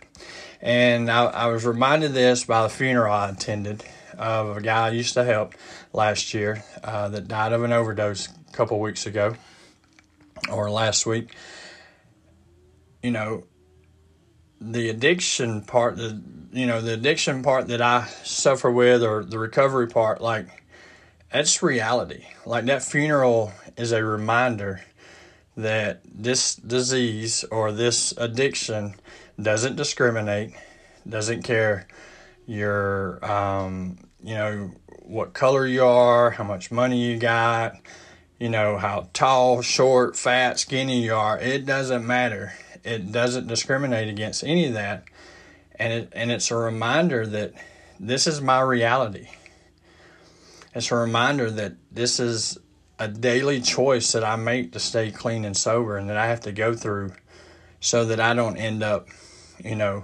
And 0.59 1.09
I, 1.09 1.25
I 1.25 1.45
was 1.47 1.65
reminded 1.65 2.13
this 2.13 2.45
by 2.45 2.63
the 2.63 2.69
funeral 2.69 3.13
I 3.13 3.29
attended 3.29 3.83
of 4.17 4.57
a 4.57 4.61
guy 4.61 4.87
I 4.87 4.91
used 4.91 5.13
to 5.15 5.23
help 5.23 5.55
last 5.93 6.33
year 6.33 6.63
uh, 6.83 7.09
that 7.09 7.27
died 7.27 7.53
of 7.53 7.63
an 7.63 7.73
overdose 7.73 8.27
a 8.27 8.51
couple 8.51 8.79
weeks 8.79 9.05
ago 9.05 9.35
or 10.49 10.69
last 10.69 11.05
week. 11.05 11.35
You 13.03 13.11
know, 13.11 13.45
the 14.59 14.89
addiction 14.89 15.61
part, 15.61 15.97
the 15.97 16.21
you 16.51 16.67
know 16.67 16.81
the 16.81 16.93
addiction 16.93 17.41
part 17.43 17.67
that 17.69 17.81
I 17.81 18.05
suffer 18.23 18.69
with, 18.69 19.03
or 19.03 19.23
the 19.23 19.39
recovery 19.39 19.87
part, 19.87 20.21
like 20.21 20.47
that's 21.31 21.63
reality. 21.63 22.25
Like 22.45 22.65
that 22.65 22.83
funeral 22.83 23.51
is 23.77 23.91
a 23.91 24.03
reminder 24.03 24.81
that 25.57 26.01
this 26.05 26.55
disease 26.55 27.43
or 27.45 27.71
this 27.71 28.13
addiction 28.17 28.95
doesn't 29.41 29.75
discriminate, 29.75 30.53
doesn't 31.07 31.43
care 31.43 31.87
your 32.51 33.23
um, 33.23 33.97
you 34.21 34.35
know 34.35 34.71
what 35.03 35.33
color 35.33 35.65
you 35.65 35.85
are, 35.85 36.31
how 36.31 36.43
much 36.43 36.69
money 36.69 37.01
you 37.01 37.17
got, 37.17 37.77
you 38.39 38.49
know 38.49 38.77
how 38.77 39.07
tall, 39.13 39.61
short, 39.61 40.17
fat, 40.17 40.59
skinny 40.59 41.01
you 41.01 41.15
are. 41.15 41.39
It 41.39 41.65
doesn't 41.65 42.05
matter. 42.05 42.53
It 42.83 43.11
doesn't 43.11 43.47
discriminate 43.47 44.09
against 44.09 44.43
any 44.43 44.67
of 44.67 44.73
that, 44.73 45.05
and 45.75 45.93
it 45.93 46.09
and 46.11 46.29
it's 46.29 46.51
a 46.51 46.57
reminder 46.57 47.25
that 47.25 47.53
this 47.99 48.27
is 48.27 48.41
my 48.41 48.59
reality. 48.59 49.29
It's 50.75 50.91
a 50.91 50.95
reminder 50.95 51.49
that 51.51 51.75
this 51.89 52.19
is 52.19 52.57
a 52.99 53.07
daily 53.07 53.61
choice 53.61 54.11
that 54.11 54.25
I 54.25 54.35
make 54.35 54.73
to 54.73 54.79
stay 54.79 55.11
clean 55.11 55.45
and 55.45 55.55
sober, 55.55 55.95
and 55.95 56.09
that 56.09 56.17
I 56.17 56.27
have 56.27 56.41
to 56.41 56.51
go 56.51 56.75
through 56.75 57.13
so 57.79 58.05
that 58.05 58.19
I 58.19 58.33
don't 58.33 58.57
end 58.57 58.83
up, 58.83 59.07
you 59.63 59.75
know, 59.75 60.03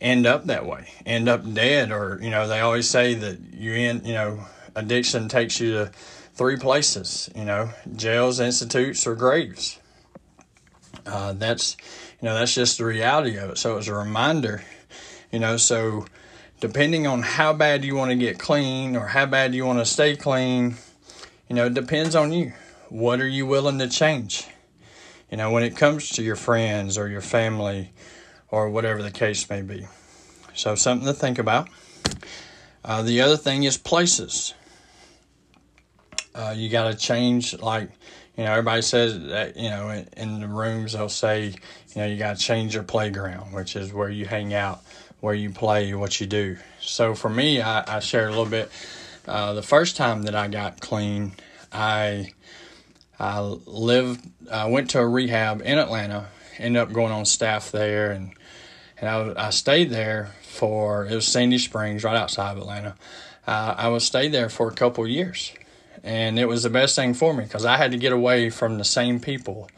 end 0.00 0.26
up 0.26 0.44
that 0.46 0.66
way, 0.66 0.88
end 1.04 1.28
up 1.28 1.52
dead, 1.54 1.90
or 1.92 2.18
you 2.22 2.30
know, 2.30 2.48
they 2.48 2.60
always 2.60 2.88
say 2.88 3.14
that 3.14 3.38
you 3.54 3.72
end, 3.72 4.06
you 4.06 4.14
know, 4.14 4.40
addiction 4.74 5.28
takes 5.28 5.60
you 5.60 5.72
to 5.72 5.86
three 6.34 6.56
places, 6.56 7.30
you 7.34 7.44
know, 7.44 7.70
jails, 7.96 8.40
institutes, 8.40 9.06
or 9.06 9.14
graves. 9.14 9.78
Uh, 11.06 11.32
that's, 11.32 11.76
you 12.20 12.26
know, 12.26 12.34
that's 12.34 12.54
just 12.54 12.78
the 12.78 12.84
reality 12.84 13.36
of 13.38 13.50
it. 13.50 13.58
So 13.58 13.78
it's 13.78 13.88
a 13.88 13.94
reminder, 13.94 14.62
you 15.32 15.38
know, 15.38 15.56
so 15.56 16.04
depending 16.60 17.06
on 17.06 17.22
how 17.22 17.52
bad 17.52 17.84
you 17.84 17.94
want 17.94 18.10
to 18.10 18.16
get 18.16 18.38
clean 18.38 18.96
or 18.96 19.06
how 19.06 19.26
bad 19.26 19.54
you 19.54 19.64
want 19.64 19.78
to 19.78 19.86
stay 19.86 20.16
clean, 20.16 20.76
you 21.48 21.56
know, 21.56 21.66
it 21.66 21.74
depends 21.74 22.14
on 22.14 22.32
you. 22.32 22.52
What 22.88 23.20
are 23.20 23.28
you 23.28 23.46
willing 23.46 23.78
to 23.78 23.88
change? 23.88 24.46
You 25.30 25.36
know, 25.36 25.50
when 25.50 25.62
it 25.62 25.76
comes 25.76 26.10
to 26.10 26.22
your 26.22 26.36
friends 26.36 26.98
or 26.98 27.08
your 27.08 27.20
family 27.20 27.92
or 28.50 28.68
whatever 28.70 29.02
the 29.02 29.10
case 29.10 29.48
may 29.48 29.62
be. 29.62 29.86
So, 30.54 30.74
something 30.74 31.06
to 31.06 31.12
think 31.12 31.38
about. 31.38 31.68
Uh, 32.84 33.02
the 33.02 33.20
other 33.20 33.36
thing 33.36 33.64
is 33.64 33.76
places. 33.76 34.54
Uh, 36.34 36.54
you 36.56 36.68
got 36.68 36.90
to 36.90 36.96
change, 36.96 37.58
like, 37.58 37.90
you 38.36 38.44
know, 38.44 38.50
everybody 38.52 38.82
says 38.82 39.18
that, 39.28 39.56
you 39.56 39.70
know, 39.70 39.88
in, 39.90 40.08
in 40.16 40.40
the 40.40 40.46
rooms, 40.46 40.92
they'll 40.92 41.08
say, 41.08 41.46
you 41.46 41.54
know, 41.96 42.06
you 42.06 42.16
got 42.16 42.36
to 42.36 42.42
change 42.42 42.74
your 42.74 42.84
playground, 42.84 43.52
which 43.52 43.74
is 43.76 43.92
where 43.92 44.10
you 44.10 44.26
hang 44.26 44.54
out, 44.54 44.80
where 45.20 45.34
you 45.34 45.50
play, 45.50 45.92
what 45.94 46.20
you 46.20 46.26
do. 46.26 46.56
So, 46.80 47.14
for 47.14 47.28
me, 47.28 47.60
I, 47.60 47.96
I 47.96 48.00
shared 48.00 48.28
a 48.28 48.30
little 48.30 48.46
bit. 48.46 48.70
Uh, 49.26 49.54
the 49.54 49.62
first 49.62 49.96
time 49.96 50.22
that 50.22 50.34
I 50.34 50.48
got 50.48 50.80
clean, 50.80 51.32
I 51.72 52.32
I 53.18 53.40
lived, 53.40 54.28
I 54.50 54.66
went 54.66 54.90
to 54.90 55.00
a 55.00 55.06
rehab 55.06 55.62
in 55.62 55.78
Atlanta, 55.78 56.28
ended 56.58 56.80
up 56.80 56.92
going 56.92 57.12
on 57.12 57.24
staff 57.24 57.70
there, 57.70 58.10
and 58.10 58.32
and 58.98 59.08
I, 59.08 59.46
I 59.48 59.50
stayed 59.50 59.90
there 59.90 60.30
for 60.42 61.06
it 61.06 61.14
was 61.14 61.26
Sandy 61.26 61.58
Springs, 61.58 62.04
right 62.04 62.16
outside 62.16 62.52
of 62.52 62.58
Atlanta. 62.58 62.94
Uh, 63.46 63.74
I 63.76 63.88
was 63.88 64.04
stayed 64.04 64.32
there 64.32 64.48
for 64.48 64.68
a 64.68 64.74
couple 64.74 65.06
years, 65.06 65.52
and 66.02 66.38
it 66.38 66.46
was 66.46 66.62
the 66.62 66.70
best 66.70 66.96
thing 66.96 67.14
for 67.14 67.32
me 67.34 67.44
because 67.44 67.64
I 67.64 67.76
had 67.76 67.92
to 67.92 67.98
get 67.98 68.12
away 68.12 68.50
from 68.50 68.78
the 68.78 68.84
same 68.84 69.20
people 69.20 69.68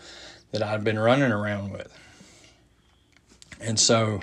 that 0.52 0.62
I'd 0.62 0.84
been 0.84 0.98
running 0.98 1.32
around 1.32 1.72
with, 1.72 1.92
and 3.60 3.78
so. 3.78 4.20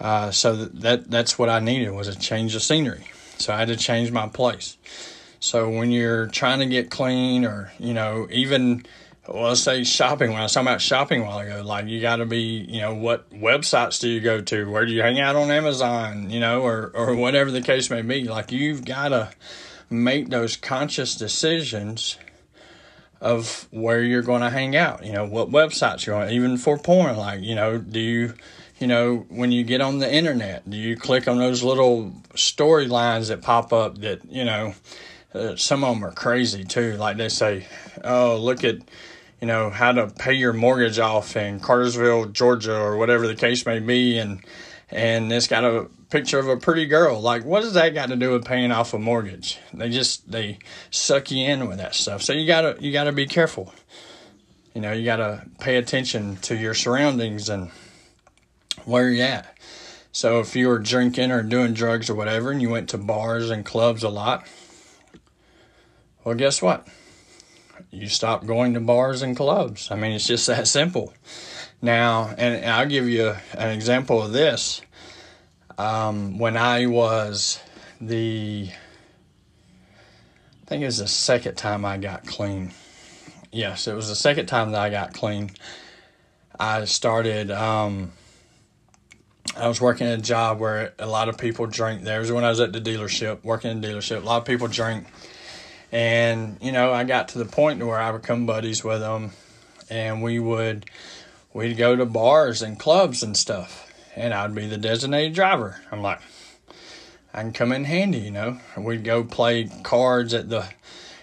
Uh, 0.00 0.30
so 0.30 0.54
that 0.54 1.10
that's 1.10 1.40
what 1.40 1.48
I 1.48 1.58
needed 1.58 1.90
was 1.90 2.06
a 2.06 2.16
change 2.16 2.54
of 2.54 2.62
scenery. 2.62 3.04
So 3.38 3.52
I 3.52 3.58
had 3.58 3.66
to 3.66 3.76
change 3.76 4.12
my 4.12 4.28
place. 4.28 4.76
So 5.40 5.70
when 5.70 5.90
you're 5.90 6.26
trying 6.26 6.60
to 6.60 6.66
get 6.66 6.90
clean, 6.90 7.44
or 7.44 7.72
you 7.78 7.94
know, 7.94 8.26
even 8.30 8.84
well, 9.28 9.48
let's 9.48 9.60
say 9.60 9.84
shopping. 9.84 10.30
When 10.30 10.40
I 10.40 10.44
was 10.44 10.54
talking 10.54 10.68
about 10.68 10.80
shopping 10.80 11.22
a 11.22 11.24
while 11.24 11.38
ago, 11.38 11.62
like 11.64 11.86
you 11.86 12.00
got 12.00 12.16
to 12.16 12.26
be, 12.26 12.66
you 12.68 12.80
know, 12.80 12.94
what 12.94 13.30
websites 13.30 14.00
do 14.00 14.08
you 14.08 14.20
go 14.20 14.40
to? 14.40 14.70
Where 14.70 14.86
do 14.86 14.92
you 14.92 15.02
hang 15.02 15.20
out 15.20 15.36
on 15.36 15.50
Amazon? 15.50 16.30
You 16.30 16.40
know, 16.40 16.62
or 16.62 16.90
or 16.94 17.14
whatever 17.14 17.50
the 17.50 17.60
case 17.60 17.90
may 17.90 18.02
be. 18.02 18.24
Like 18.24 18.52
you've 18.52 18.84
got 18.84 19.08
to 19.08 19.30
make 19.90 20.28
those 20.30 20.56
conscious 20.56 21.14
decisions 21.14 22.18
of 23.20 23.66
where 23.70 24.02
you're 24.02 24.22
going 24.22 24.42
to 24.42 24.50
hang 24.50 24.76
out. 24.76 25.04
You 25.04 25.12
know, 25.12 25.26
what 25.26 25.50
websites 25.50 26.06
you're 26.06 26.16
on, 26.16 26.30
even 26.30 26.56
for 26.56 26.78
porn. 26.78 27.16
Like, 27.16 27.42
you 27.42 27.54
know, 27.54 27.78
do 27.78 28.00
you, 28.00 28.34
you 28.78 28.86
know, 28.86 29.26
when 29.28 29.52
you 29.52 29.64
get 29.64 29.80
on 29.80 29.98
the 29.98 30.12
internet, 30.12 30.68
do 30.68 30.76
you 30.76 30.96
click 30.96 31.26
on 31.26 31.38
those 31.38 31.62
little 31.62 32.12
storylines 32.34 33.28
that 33.28 33.42
pop 33.42 33.72
up 33.72 33.98
that, 33.98 34.24
you 34.30 34.44
know, 34.44 34.74
uh, 35.34 35.56
some 35.56 35.84
of 35.84 35.94
them 35.94 36.04
are 36.04 36.12
crazy 36.12 36.64
too. 36.64 36.92
Like 36.92 37.16
they 37.16 37.28
say, 37.28 37.66
oh, 38.04 38.36
look 38.36 38.64
at, 38.64 38.76
you 39.40 39.46
know, 39.46 39.70
how 39.70 39.92
to 39.92 40.08
pay 40.08 40.34
your 40.34 40.52
mortgage 40.52 40.98
off 40.98 41.36
in 41.36 41.60
Cartersville, 41.60 42.26
Georgia, 42.26 42.76
or 42.76 42.96
whatever 42.96 43.26
the 43.26 43.36
case 43.36 43.64
may 43.64 43.78
be. 43.78 44.18
And, 44.18 44.44
and 44.90 45.32
it's 45.32 45.46
got 45.46 45.64
a 45.64 45.88
picture 46.10 46.38
of 46.38 46.48
a 46.48 46.56
pretty 46.56 46.86
girl. 46.86 47.20
Like, 47.20 47.44
what 47.44 47.60
does 47.60 47.74
that 47.74 47.94
got 47.94 48.08
to 48.08 48.16
do 48.16 48.32
with 48.32 48.44
paying 48.44 48.72
off 48.72 48.94
a 48.94 48.98
mortgage? 48.98 49.58
They 49.72 49.90
just 49.90 50.30
they 50.30 50.58
suck 50.90 51.30
you 51.30 51.46
in 51.46 51.68
with 51.68 51.78
that 51.78 51.94
stuff. 51.94 52.22
So 52.22 52.32
you 52.32 52.46
gotta 52.46 52.76
you 52.80 52.92
gotta 52.92 53.12
be 53.12 53.26
careful. 53.26 53.72
You 54.74 54.80
know, 54.80 54.92
you 54.92 55.04
gotta 55.04 55.46
pay 55.60 55.76
attention 55.76 56.36
to 56.36 56.56
your 56.56 56.74
surroundings 56.74 57.48
and 57.48 57.70
where 58.84 59.10
you're 59.10 59.26
at. 59.26 59.54
So 60.12 60.40
if 60.40 60.56
you 60.56 60.68
were 60.68 60.78
drinking 60.78 61.30
or 61.30 61.42
doing 61.42 61.74
drugs 61.74 62.10
or 62.10 62.14
whatever, 62.14 62.50
and 62.50 62.62
you 62.62 62.70
went 62.70 62.88
to 62.90 62.98
bars 62.98 63.50
and 63.50 63.64
clubs 63.64 64.02
a 64.02 64.08
lot, 64.08 64.46
well, 66.24 66.34
guess 66.34 66.60
what? 66.60 66.88
You 67.90 68.08
stop 68.08 68.44
going 68.44 68.74
to 68.74 68.80
bars 68.80 69.22
and 69.22 69.36
clubs. 69.36 69.90
I 69.90 69.96
mean, 69.96 70.12
it's 70.12 70.26
just 70.26 70.46
that 70.46 70.68
simple. 70.68 71.14
Now, 71.80 72.34
and 72.36 72.64
I'll 72.66 72.86
give 72.86 73.08
you 73.08 73.34
an 73.54 73.70
example 73.70 74.22
of 74.22 74.32
this 74.32 74.82
um, 75.78 76.38
when 76.38 76.56
I 76.56 76.86
was 76.86 77.60
the, 78.00 78.68
I 78.70 80.66
think 80.66 80.82
it 80.82 80.86
was 80.86 80.98
the 80.98 81.08
second 81.08 81.54
time 81.54 81.84
I 81.84 81.96
got 81.96 82.26
clean. 82.26 82.72
Yes, 83.50 83.86
it 83.86 83.94
was 83.94 84.08
the 84.08 84.16
second 84.16 84.46
time 84.46 84.72
that 84.72 84.80
I 84.80 84.90
got 84.90 85.14
clean. 85.14 85.50
I 86.60 86.84
started, 86.84 87.50
um, 87.50 88.12
I 89.56 89.66
was 89.66 89.80
working 89.80 90.08
a 90.08 90.18
job 90.18 90.60
where 90.60 90.92
a 90.98 91.06
lot 91.06 91.28
of 91.28 91.38
people 91.38 91.66
drink. 91.66 92.02
There 92.02 92.20
was 92.20 92.30
when 92.30 92.44
I 92.44 92.50
was 92.50 92.60
at 92.60 92.72
the 92.72 92.80
dealership, 92.80 93.42
working 93.44 93.70
in 93.70 93.80
the 93.80 93.88
dealership. 93.88 94.22
A 94.22 94.26
lot 94.26 94.38
of 94.38 94.44
people 94.44 94.66
drink. 94.66 95.06
And, 95.90 96.58
you 96.60 96.72
know, 96.72 96.92
I 96.92 97.04
got 97.04 97.28
to 97.28 97.38
the 97.38 97.44
point 97.44 97.84
where 97.84 97.98
I 97.98 98.12
become 98.12 98.46
buddies 98.46 98.84
with 98.84 99.00
them 99.00 99.32
and 99.88 100.22
we 100.22 100.38
would, 100.38 100.86
we'd 101.54 101.76
go 101.76 101.96
to 101.96 102.04
bars 102.04 102.60
and 102.60 102.78
clubs 102.78 103.22
and 103.22 103.36
stuff 103.36 103.90
and 104.18 104.34
I'd 104.34 104.54
be 104.54 104.66
the 104.66 104.76
designated 104.76 105.34
driver. 105.34 105.80
I'm 105.90 106.02
like, 106.02 106.20
I 107.32 107.42
can 107.42 107.52
come 107.52 107.72
in 107.72 107.84
handy, 107.84 108.18
you 108.18 108.30
know. 108.30 108.58
We'd 108.76 109.04
go 109.04 109.22
play 109.22 109.70
cards 109.82 110.34
at 110.34 110.48
the, 110.48 110.68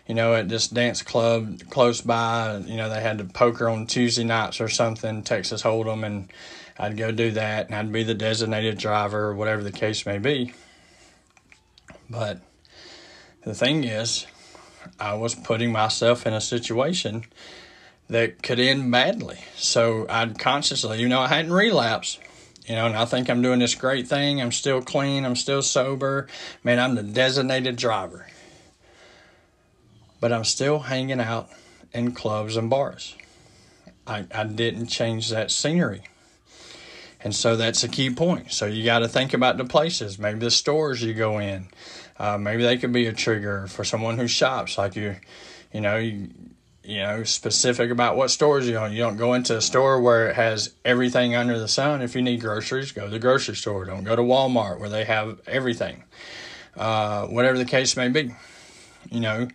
you 0.08 0.16
know, 0.16 0.34
at 0.34 0.48
this 0.48 0.68
dance 0.68 1.02
club 1.02 1.60
close 1.70 2.02
by. 2.02 2.58
You 2.58 2.78
know, 2.78 2.90
they 2.90 3.02
had 3.02 3.18
the 3.18 3.26
poker 3.26 3.68
on 3.68 3.88
Tuesday 3.88 4.24
nights 4.24 4.62
or 4.62 4.70
something, 4.70 5.24
Texas 5.24 5.64
Hold'em, 5.64 6.06
and 6.06 6.32
I'd 6.78 6.96
go 6.96 7.12
do 7.12 7.32
that, 7.32 7.68
and 7.68 7.76
I'd 7.76 7.92
be 7.92 8.04
the 8.04 8.14
designated 8.14 8.78
driver, 8.78 9.26
or 9.26 9.36
whatever 9.36 9.64
the 9.64 9.72
case 9.72 10.06
may 10.06 10.20
be. 10.20 10.54
But 12.10 12.40
the 13.44 13.56
thing 13.56 13.84
is, 13.84 14.28
I 15.00 15.16
was 15.16 15.36
putting 15.36 15.72
myself 15.72 16.26
in 16.26 16.34
a 16.34 16.42
situation 16.42 17.26
that 18.10 18.44
could 18.44 18.60
end 18.60 18.92
badly. 18.92 19.40
So 19.56 20.06
I'd 20.10 20.38
consciously, 20.38 21.00
you 21.02 21.08
know, 21.08 21.22
I 21.22 21.28
hadn't 21.28 21.54
relapsed, 21.54 22.20
you 22.66 22.76
know, 22.76 22.86
and 22.86 22.96
I 22.96 23.06
think 23.06 23.30
I'm 23.30 23.42
doing 23.42 23.60
this 23.60 23.76
great 23.76 24.08
thing. 24.08 24.42
I'm 24.42 24.52
still 24.52 24.82
clean. 24.82 25.26
I'm 25.26 25.36
still 25.36 25.62
sober. 25.62 26.28
Man, 26.64 26.80
I'm 26.80 26.96
the 26.96 27.04
designated 27.04 27.76
driver. 27.76 28.28
But 30.20 30.32
I'm 30.32 30.44
still 30.44 30.80
hanging 30.80 31.20
out 31.20 31.50
in 31.94 32.12
clubs 32.12 32.58
and 32.58 32.70
bars. 32.70 33.16
I, 34.08 34.26
I 34.34 34.44
didn't 34.44 34.88
change 34.88 35.30
that 35.30 35.52
scenery. 35.52 36.04
And 37.22 37.34
so 37.34 37.56
that's 37.56 37.84
a 37.84 37.88
key 37.88 38.12
point. 38.12 38.52
So 38.52 38.68
you 38.68 38.86
got 38.86 39.00
to 39.00 39.08
think 39.08 39.34
about 39.34 39.58
the 39.58 39.66
places, 39.66 40.20
maybe 40.20 40.40
the 40.40 40.52
stores 40.52 41.02
you 41.02 41.16
go 41.16 41.40
in. 41.40 41.70
Uh, 42.18 42.38
maybe 42.38 42.64
they 42.64 42.78
could 42.78 42.94
be 42.94 43.08
a 43.08 43.14
trigger 43.14 43.68
for 43.68 43.84
someone 43.84 44.18
who 44.18 44.28
shops. 44.28 44.78
Like 44.78 44.96
you, 44.96 45.16
you 45.74 45.82
know, 45.82 45.98
you, 45.98 46.30
you 46.84 47.00
know, 47.00 47.24
specific 47.24 47.92
about 47.92 48.16
what 48.16 48.32
stores 48.32 48.68
you 48.68 48.78
own. 48.78 48.92
You 48.92 49.00
don't 49.00 49.18
go 49.18 49.34
into 49.34 49.58
a 49.58 49.62
store 49.62 50.00
where 50.02 50.30
it 50.30 50.36
has 50.36 50.74
everything 50.86 51.36
under 51.36 51.60
the 51.60 51.68
sun. 51.68 52.02
If 52.02 52.16
you 52.16 52.22
need 52.22 52.42
groceries, 52.42 52.92
go 52.92 53.06
to 53.06 53.10
the 53.10 53.20
grocery 53.20 53.56
store. 53.56 53.86
Don't 53.86 54.04
go 54.04 54.16
to 54.16 54.22
Walmart 54.22 54.80
where 54.80 54.90
they 54.90 55.04
have 55.06 55.42
everything. 55.48 56.04
Uh, 56.78 57.26
whatever 57.28 57.58
the 57.58 57.66
case 57.66 57.98
may 57.98 58.10
be, 58.10 58.34
you 59.10 59.20
know, 59.20 59.48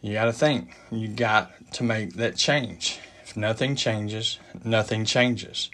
you 0.00 0.12
got 0.14 0.26
to 0.26 0.32
think. 0.32 0.74
You 0.90 1.08
got 1.08 1.52
to 1.74 1.84
make 1.84 2.14
that 2.14 2.36
change. 2.36 2.98
If 3.24 3.36
nothing 3.36 3.76
changes, 3.76 4.38
nothing 4.64 5.04
changes. 5.04 5.70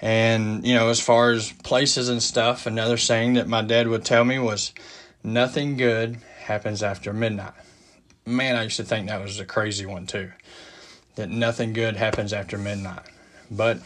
And, 0.00 0.66
you 0.66 0.74
know, 0.74 0.88
as 0.88 1.00
far 1.00 1.30
as 1.30 1.52
places 1.52 2.08
and 2.08 2.22
stuff, 2.22 2.66
another 2.66 2.96
saying 2.96 3.34
that 3.34 3.48
my 3.48 3.62
dad 3.62 3.88
would 3.88 4.04
tell 4.04 4.24
me 4.24 4.38
was 4.38 4.72
nothing 5.22 5.76
good 5.76 6.18
happens 6.44 6.82
after 6.82 7.12
midnight 7.12 7.54
man, 8.30 8.56
I 8.56 8.64
used 8.64 8.76
to 8.76 8.84
think 8.84 9.08
that 9.08 9.20
was 9.20 9.40
a 9.40 9.44
crazy 9.44 9.86
one 9.86 10.06
too. 10.06 10.32
That 11.16 11.30
nothing 11.30 11.72
good 11.72 11.96
happens 11.96 12.32
after 12.32 12.56
midnight. 12.56 13.02
But 13.50 13.80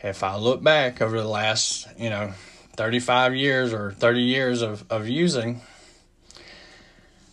if 0.00 0.22
I 0.22 0.36
look 0.36 0.62
back 0.62 1.00
over 1.00 1.20
the 1.20 1.28
last, 1.28 1.86
you 1.98 2.10
know, 2.10 2.32
35 2.76 3.36
years 3.36 3.72
or 3.72 3.92
30 3.92 4.20
years 4.20 4.62
of, 4.62 4.84
of 4.90 5.08
using, 5.08 5.60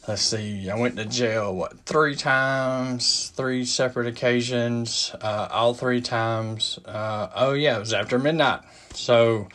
let's 0.08 0.22
see, 0.22 0.70
I 0.70 0.76
went 0.76 0.96
to 0.98 1.06
jail, 1.06 1.56
what, 1.56 1.80
three 1.82 2.16
times, 2.16 3.30
three 3.30 3.66
separate 3.66 4.08
occasions, 4.08 5.14
uh, 5.22 5.48
all 5.52 5.74
three 5.74 6.02
times. 6.02 6.80
Uh, 6.86 7.30
oh, 7.36 7.54
yeah, 7.54 7.78
it 7.78 7.80
was 7.80 7.94
after 7.94 8.20
midnight. 8.20 8.62
So, 8.94 9.48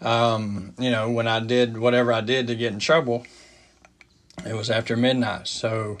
um, 0.00 0.74
you 0.78 0.90
know, 0.90 1.10
when 1.10 1.26
I 1.26 1.40
did 1.40 1.76
whatever 1.76 2.12
I 2.12 2.20
did 2.20 2.46
to 2.48 2.54
get 2.54 2.72
in 2.72 2.78
trouble, 2.78 3.26
it 4.46 4.54
was 4.54 4.70
after 4.70 4.96
midnight. 4.96 5.48
So, 5.48 5.98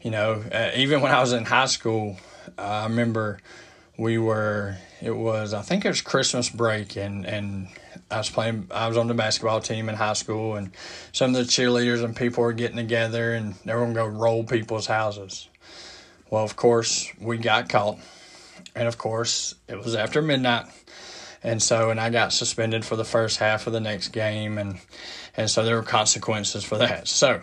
you 0.00 0.10
know, 0.10 0.42
uh, 0.52 0.70
even 0.74 1.00
when 1.00 1.12
I 1.12 1.20
was 1.20 1.32
in 1.32 1.44
high 1.44 1.66
school, 1.66 2.16
uh, 2.58 2.62
I 2.62 2.84
remember 2.84 3.40
we 3.96 4.18
were, 4.18 4.76
it 5.00 5.14
was, 5.16 5.54
I 5.54 5.62
think 5.62 5.84
it 5.84 5.88
was 5.88 6.00
Christmas 6.00 6.48
break, 6.48 6.96
and, 6.96 7.24
and 7.24 7.68
I 8.10 8.18
was 8.18 8.30
playing, 8.30 8.66
I 8.70 8.88
was 8.88 8.96
on 8.96 9.06
the 9.06 9.14
basketball 9.14 9.60
team 9.60 9.88
in 9.88 9.94
high 9.94 10.14
school, 10.14 10.56
and 10.56 10.70
some 11.12 11.34
of 11.34 11.36
the 11.36 11.42
cheerleaders 11.42 12.04
and 12.04 12.16
people 12.16 12.42
were 12.42 12.52
getting 12.52 12.76
together, 12.76 13.34
and 13.34 13.54
they 13.64 13.74
were 13.74 13.80
going 13.80 13.94
to 13.94 14.00
go 14.00 14.06
roll 14.06 14.44
people's 14.44 14.86
houses. 14.86 15.48
Well, 16.30 16.42
of 16.42 16.56
course, 16.56 17.12
we 17.20 17.38
got 17.38 17.68
caught. 17.68 17.98
And 18.74 18.88
of 18.88 18.96
course, 18.96 19.54
it 19.68 19.78
was 19.78 19.94
after 19.94 20.22
midnight. 20.22 20.64
And 21.44 21.62
so, 21.62 21.90
and 21.90 22.00
I 22.00 22.10
got 22.10 22.32
suspended 22.32 22.84
for 22.84 22.96
the 22.96 23.04
first 23.04 23.38
half 23.38 23.66
of 23.66 23.72
the 23.72 23.80
next 23.80 24.08
game. 24.08 24.58
And, 24.58 24.78
and 25.36 25.50
so 25.50 25.64
there 25.64 25.76
were 25.76 25.82
consequences 25.82 26.64
for 26.64 26.78
that. 26.78 27.08
So, 27.08 27.42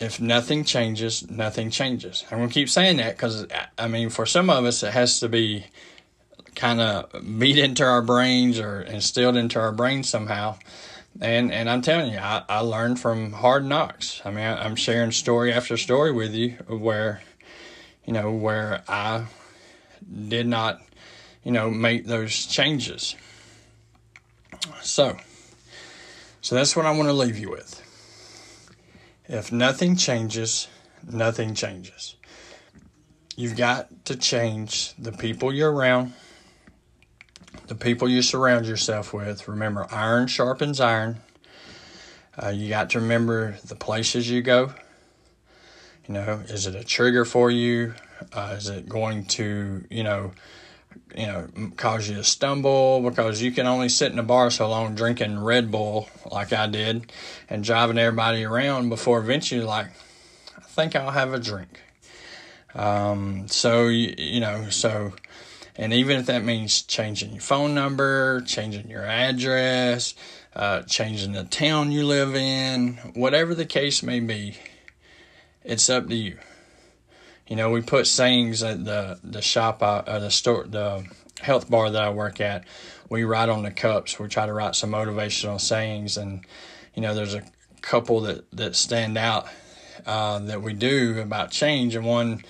if 0.00 0.20
nothing 0.20 0.64
changes, 0.64 1.30
nothing 1.30 1.70
changes. 1.70 2.24
I'm 2.30 2.48
to 2.48 2.52
keep 2.52 2.70
saying 2.70 2.96
that 2.96 3.16
because, 3.16 3.46
I 3.76 3.86
mean, 3.86 4.08
for 4.08 4.24
some 4.26 4.48
of 4.48 4.64
us, 4.64 4.82
it 4.82 4.92
has 4.92 5.20
to 5.20 5.28
be 5.28 5.66
kind 6.54 6.80
of 6.80 7.38
beat 7.38 7.58
into 7.58 7.84
our 7.84 8.02
brains 8.02 8.58
or 8.58 8.80
instilled 8.82 9.36
into 9.36 9.60
our 9.60 9.72
brains 9.72 10.08
somehow. 10.08 10.56
And 11.20 11.52
and 11.52 11.68
I'm 11.68 11.82
telling 11.82 12.12
you, 12.12 12.18
I, 12.18 12.44
I 12.48 12.60
learned 12.60 13.00
from 13.00 13.32
hard 13.32 13.64
knocks. 13.64 14.22
I 14.24 14.30
mean, 14.30 14.44
I, 14.44 14.64
I'm 14.64 14.76
sharing 14.76 15.10
story 15.10 15.52
after 15.52 15.76
story 15.76 16.12
with 16.12 16.34
you 16.34 16.50
where, 16.68 17.20
you 18.04 18.12
know, 18.12 18.30
where 18.32 18.82
I 18.88 19.26
did 20.28 20.46
not, 20.46 20.80
you 21.44 21.52
know, 21.52 21.70
make 21.70 22.06
those 22.06 22.46
changes. 22.46 23.16
So, 24.82 25.16
so 26.40 26.54
that's 26.54 26.76
what 26.76 26.86
I 26.86 26.90
want 26.90 27.08
to 27.08 27.12
leave 27.12 27.38
you 27.38 27.50
with. 27.50 27.82
If 29.28 29.52
nothing 29.52 29.96
changes, 29.96 30.68
nothing 31.08 31.54
changes. 31.54 32.16
You've 33.36 33.56
got 33.56 34.04
to 34.06 34.16
change 34.16 34.92
the 34.98 35.12
people 35.12 35.52
you're 35.52 35.72
around, 35.72 36.12
the 37.68 37.74
people 37.74 38.08
you 38.08 38.22
surround 38.22 38.66
yourself 38.66 39.14
with. 39.14 39.48
Remember, 39.48 39.86
iron 39.90 40.26
sharpens 40.26 40.80
iron. 40.80 41.20
Uh, 42.42 42.48
you 42.48 42.68
got 42.68 42.90
to 42.90 43.00
remember 43.00 43.56
the 43.64 43.76
places 43.76 44.28
you 44.28 44.42
go. 44.42 44.74
You 46.06 46.14
know, 46.14 46.42
is 46.48 46.66
it 46.66 46.74
a 46.74 46.84
trigger 46.84 47.24
for 47.24 47.50
you? 47.50 47.94
Uh, 48.32 48.54
is 48.58 48.68
it 48.68 48.88
going 48.88 49.24
to, 49.26 49.84
you 49.88 50.02
know, 50.02 50.32
you 51.16 51.26
know, 51.26 51.48
cause 51.76 52.08
you 52.08 52.16
to 52.16 52.24
stumble 52.24 53.00
because 53.00 53.42
you 53.42 53.50
can 53.52 53.66
only 53.66 53.88
sit 53.88 54.12
in 54.12 54.18
a 54.18 54.22
bar 54.22 54.50
so 54.50 54.68
long 54.68 54.94
drinking 54.94 55.38
Red 55.38 55.70
Bull 55.70 56.08
like 56.30 56.52
I 56.52 56.66
did 56.66 57.12
and 57.48 57.64
driving 57.64 57.98
everybody 57.98 58.44
around 58.44 58.88
before 58.88 59.18
eventually, 59.18 59.62
like, 59.62 59.88
I 60.56 60.62
think 60.62 60.94
I'll 60.94 61.10
have 61.10 61.34
a 61.34 61.38
drink. 61.38 61.80
Um, 62.74 63.48
so, 63.48 63.88
you, 63.88 64.14
you 64.16 64.40
know, 64.40 64.68
so, 64.70 65.14
and 65.76 65.92
even 65.92 66.18
if 66.18 66.26
that 66.26 66.44
means 66.44 66.82
changing 66.82 67.32
your 67.32 67.40
phone 67.40 67.74
number, 67.74 68.42
changing 68.42 68.88
your 68.88 69.04
address, 69.04 70.14
uh, 70.54 70.82
changing 70.82 71.32
the 71.32 71.44
town 71.44 71.90
you 71.90 72.06
live 72.06 72.36
in, 72.36 72.94
whatever 73.14 73.54
the 73.54 73.66
case 73.66 74.02
may 74.02 74.20
be, 74.20 74.56
it's 75.64 75.90
up 75.90 76.08
to 76.08 76.14
you. 76.14 76.38
You 77.50 77.56
know, 77.56 77.70
we 77.70 77.80
put 77.82 78.06
sayings 78.06 78.62
at 78.62 78.84
the 78.84 79.18
the 79.24 79.42
shop, 79.42 79.82
uh, 79.82 80.20
the 80.20 80.30
store, 80.30 80.66
the 80.68 81.04
health 81.40 81.68
bar 81.68 81.90
that 81.90 82.00
I 82.00 82.10
work 82.10 82.40
at. 82.40 82.64
We 83.08 83.24
write 83.24 83.48
on 83.48 83.64
the 83.64 83.72
cups. 83.72 84.20
We 84.20 84.28
try 84.28 84.46
to 84.46 84.52
write 84.52 84.76
some 84.76 84.92
motivational 84.92 85.60
sayings, 85.60 86.16
and 86.16 86.46
you 86.94 87.02
know, 87.02 87.12
there's 87.12 87.34
a 87.34 87.42
couple 87.82 88.20
that 88.20 88.48
that 88.52 88.76
stand 88.76 89.18
out 89.18 89.48
uh, 90.06 90.38
that 90.38 90.62
we 90.62 90.74
do 90.74 91.18
about 91.20 91.50
change, 91.50 91.96
and 91.96 92.06
one 92.06 92.44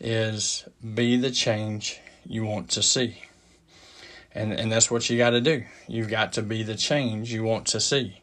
is 0.00 0.64
be 0.94 1.18
the 1.18 1.30
change 1.30 2.00
you 2.24 2.46
want 2.46 2.70
to 2.70 2.82
see. 2.82 3.22
And 4.34 4.54
and 4.54 4.72
that's 4.72 4.90
what 4.90 5.10
you 5.10 5.18
got 5.18 5.30
to 5.30 5.42
do. 5.42 5.64
You've 5.86 6.08
got 6.08 6.32
to 6.32 6.42
be 6.42 6.62
the 6.62 6.76
change 6.76 7.30
you 7.30 7.42
want 7.42 7.66
to 7.68 7.80
see. 7.80 8.20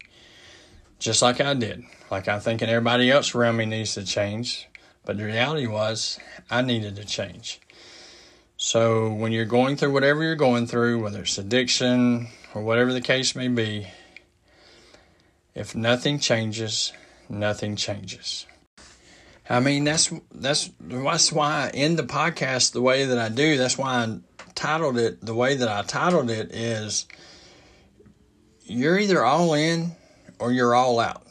Just 0.98 1.22
like 1.22 1.40
I 1.40 1.54
did. 1.54 1.84
Like 2.10 2.28
I'm 2.28 2.40
thinking 2.40 2.70
everybody 2.70 3.12
else 3.12 3.36
around 3.36 3.58
me 3.58 3.68
needs 3.68 3.94
to 3.94 4.04
change, 4.04 4.68
but 5.06 5.18
the 5.18 5.26
reality 5.26 5.68
was 5.68 6.20
I 6.50 6.62
needed 6.62 6.96
to 6.98 7.06
change. 7.06 7.60
So 8.58 9.14
when 9.14 9.32
you're 9.32 9.46
going 9.46 9.76
through 9.76 9.92
whatever 9.92 10.24
you're 10.24 10.36
going 10.36 10.68
through, 10.68 11.02
whether 11.04 11.22
it's 11.22 11.38
addiction 11.38 12.28
or 12.54 12.62
whatever 12.62 12.94
the 12.94 13.02
case 13.02 13.36
may 13.36 13.48
be, 13.48 13.88
if 15.54 15.76
nothing 15.76 16.20
changes, 16.20 16.94
nothing 17.30 17.76
changes. 17.76 18.46
I 19.50 19.60
mean, 19.60 19.84
that's 19.84 20.12
that's 20.34 20.72
that's 20.80 21.32
why 21.32 21.66
I 21.66 21.70
end 21.74 22.00
the 22.00 22.04
podcast 22.04 22.72
the 22.72 22.82
way 22.82 23.06
that 23.06 23.18
I 23.18 23.30
do. 23.30 23.58
That's 23.58 23.78
why 23.78 24.06
I 24.06 24.20
titled 24.56 24.98
it 24.98 25.24
the 25.26 25.34
way 25.34 25.56
that 25.56 25.68
I 25.68 25.82
titled 25.82 26.30
it 26.30 26.54
is 26.54 27.06
you're 28.64 28.98
either 28.98 29.24
all 29.24 29.54
in 29.54 29.92
or 30.40 30.52
you're 30.52 30.74
all 30.74 31.00
out. 31.00 31.23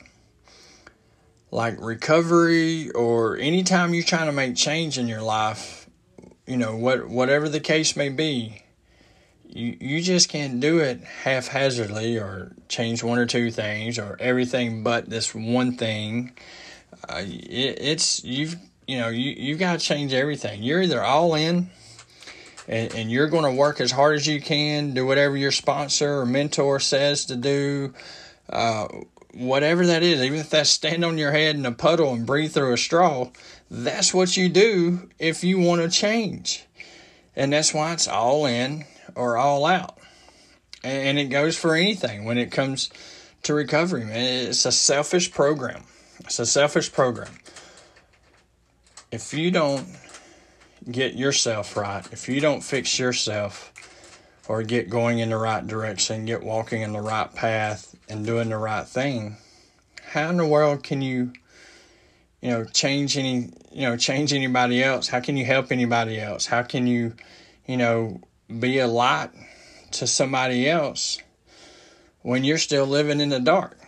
Like 1.53 1.81
recovery 1.81 2.91
or 2.91 3.37
anytime 3.37 3.95
you're 3.95 4.03
trying 4.03 4.27
to 4.27 4.33
make 4.33 4.57
change 4.57 4.99
in 4.99 5.07
your 5.07 5.23
life, 5.23 5.89
you 6.47 6.57
know, 6.57 6.77
what 6.77 7.09
whatever 7.09 7.49
the 7.49 7.61
case 7.61 7.95
may 7.95 8.09
be, 8.09 8.65
you 9.47 9.77
you 9.81 10.01
just 10.01 10.29
can't 10.29 10.59
do 10.59 10.81
it 10.81 11.05
haphazardly 11.05 12.19
or 12.19 12.57
change 12.69 13.05
one 13.05 13.19
or 13.19 13.27
two 13.27 13.53
things 13.53 13.99
or 13.99 14.17
everything 14.19 14.83
but 14.83 15.09
this 15.09 15.35
one 15.35 15.77
thing 15.77 16.33
uh, 17.09 17.23
it, 17.25 17.79
it's 17.81 18.25
you've 18.25 18.57
you 18.87 18.99
know 18.99 19.09
you 19.09 19.31
you've 19.31 19.59
got 19.59 19.79
to 19.79 19.85
change 19.85 20.13
everything. 20.13 20.63
You're 20.63 20.83
either 20.83 21.03
all 21.03 21.35
in, 21.35 21.71
and, 22.69 22.95
and 22.95 23.11
you're 23.11 23.29
going 23.29 23.45
to 23.45 23.59
work 23.59 23.81
as 23.81 23.91
hard 23.91 24.17
as 24.17 24.27
you 24.27 24.41
can, 24.41 24.95
do 24.95 25.07
whatever 25.07 25.37
your 25.37 25.53
sponsor 25.53 26.21
or 26.21 26.27
mentor 26.27 26.81
says 26.81 27.27
to 27.27 27.37
do, 27.37 27.95
uh, 28.51 28.89
whatever 29.35 29.87
that 29.87 30.03
is. 30.03 30.21
Even 30.23 30.39
if 30.39 30.51
that's 30.51 30.71
stand 30.71 31.05
on 31.05 31.19
your 31.19 31.33
head 31.33 31.57
in 31.57 31.67
a 31.67 31.73
puddle 31.73 32.13
and 32.13 32.27
breathe 32.27 32.53
through 32.53 32.73
a 32.73 32.79
straw, 32.79 33.31
that's 33.71 34.13
what 34.13 34.37
you 34.37 34.49
do 34.49 35.09
if 35.19 35.43
you 35.45 35.59
want 35.59 35.83
to 35.83 35.89
change, 35.89 36.65
and 37.35 37.53
that's 37.53 37.73
why 37.73 37.93
it's 37.93 38.09
all 38.09 38.47
in 38.47 38.85
or 39.15 39.37
all 39.37 39.67
out, 39.67 39.99
and, 40.83 41.19
it 41.19 41.27
goes 41.27 41.57
for 41.57 41.75
anything 41.75 42.25
when 42.25 42.39
it 42.39 42.51
comes 42.51 42.91
to 43.43 43.55
recovery. 43.55 44.05
Man, 44.05 44.49
it's 44.49 44.65
a 44.65 44.73
selfish 44.73 45.31
program 45.31 45.85
it's 46.25 46.39
a 46.39 46.47
selfish 46.47 46.93
program. 46.93 47.33
If 49.11 49.35
you 49.35 49.51
don't 49.51 49.87
get 50.91 51.15
yourself 51.15 51.77
right, 51.77 52.07
if 52.13 52.29
you 52.29 52.41
don't 52.41 52.63
fix 52.63 52.99
yourself 52.99 53.73
or 54.49 54.63
get 54.63 54.91
going 54.91 55.19
in 55.21 55.31
the 55.31 55.37
right 55.37 55.67
direction, 55.67 56.25
get 56.25 56.43
walking 56.43 56.83
in 56.83 56.93
the 56.93 57.01
right 57.01 57.33
path 57.35 57.95
and 58.09 58.27
doing 58.27 58.49
the 58.49 58.59
right 58.59 58.87
thing, 58.87 59.37
how 60.03 60.29
in 60.29 60.37
the 60.37 60.47
world 60.47 60.83
can 60.83 61.01
you 61.01 61.33
you 62.41 62.51
know 62.51 62.65
change 62.65 63.17
any 63.17 63.51
you 63.71 63.83
know 63.83 63.97
change 63.97 64.33
anybody 64.33 64.83
else? 64.83 65.09
How 65.09 65.21
can 65.21 65.37
you 65.37 65.45
help 65.45 65.73
anybody 65.73 66.21
else? 66.21 66.47
How 66.47 66.63
can 66.63 66.87
you 66.87 67.15
you 67.67 67.77
know 67.77 68.21
be 68.61 68.79
a 68.79 68.87
light 68.87 69.31
to 69.93 70.07
somebody 70.07 70.69
else 70.69 71.19
when 72.23 72.45
you're 72.45 72.59
still 72.59 72.87
living 72.87 73.21
in 73.21 73.31
the 73.31 73.41
dark? 73.41 73.79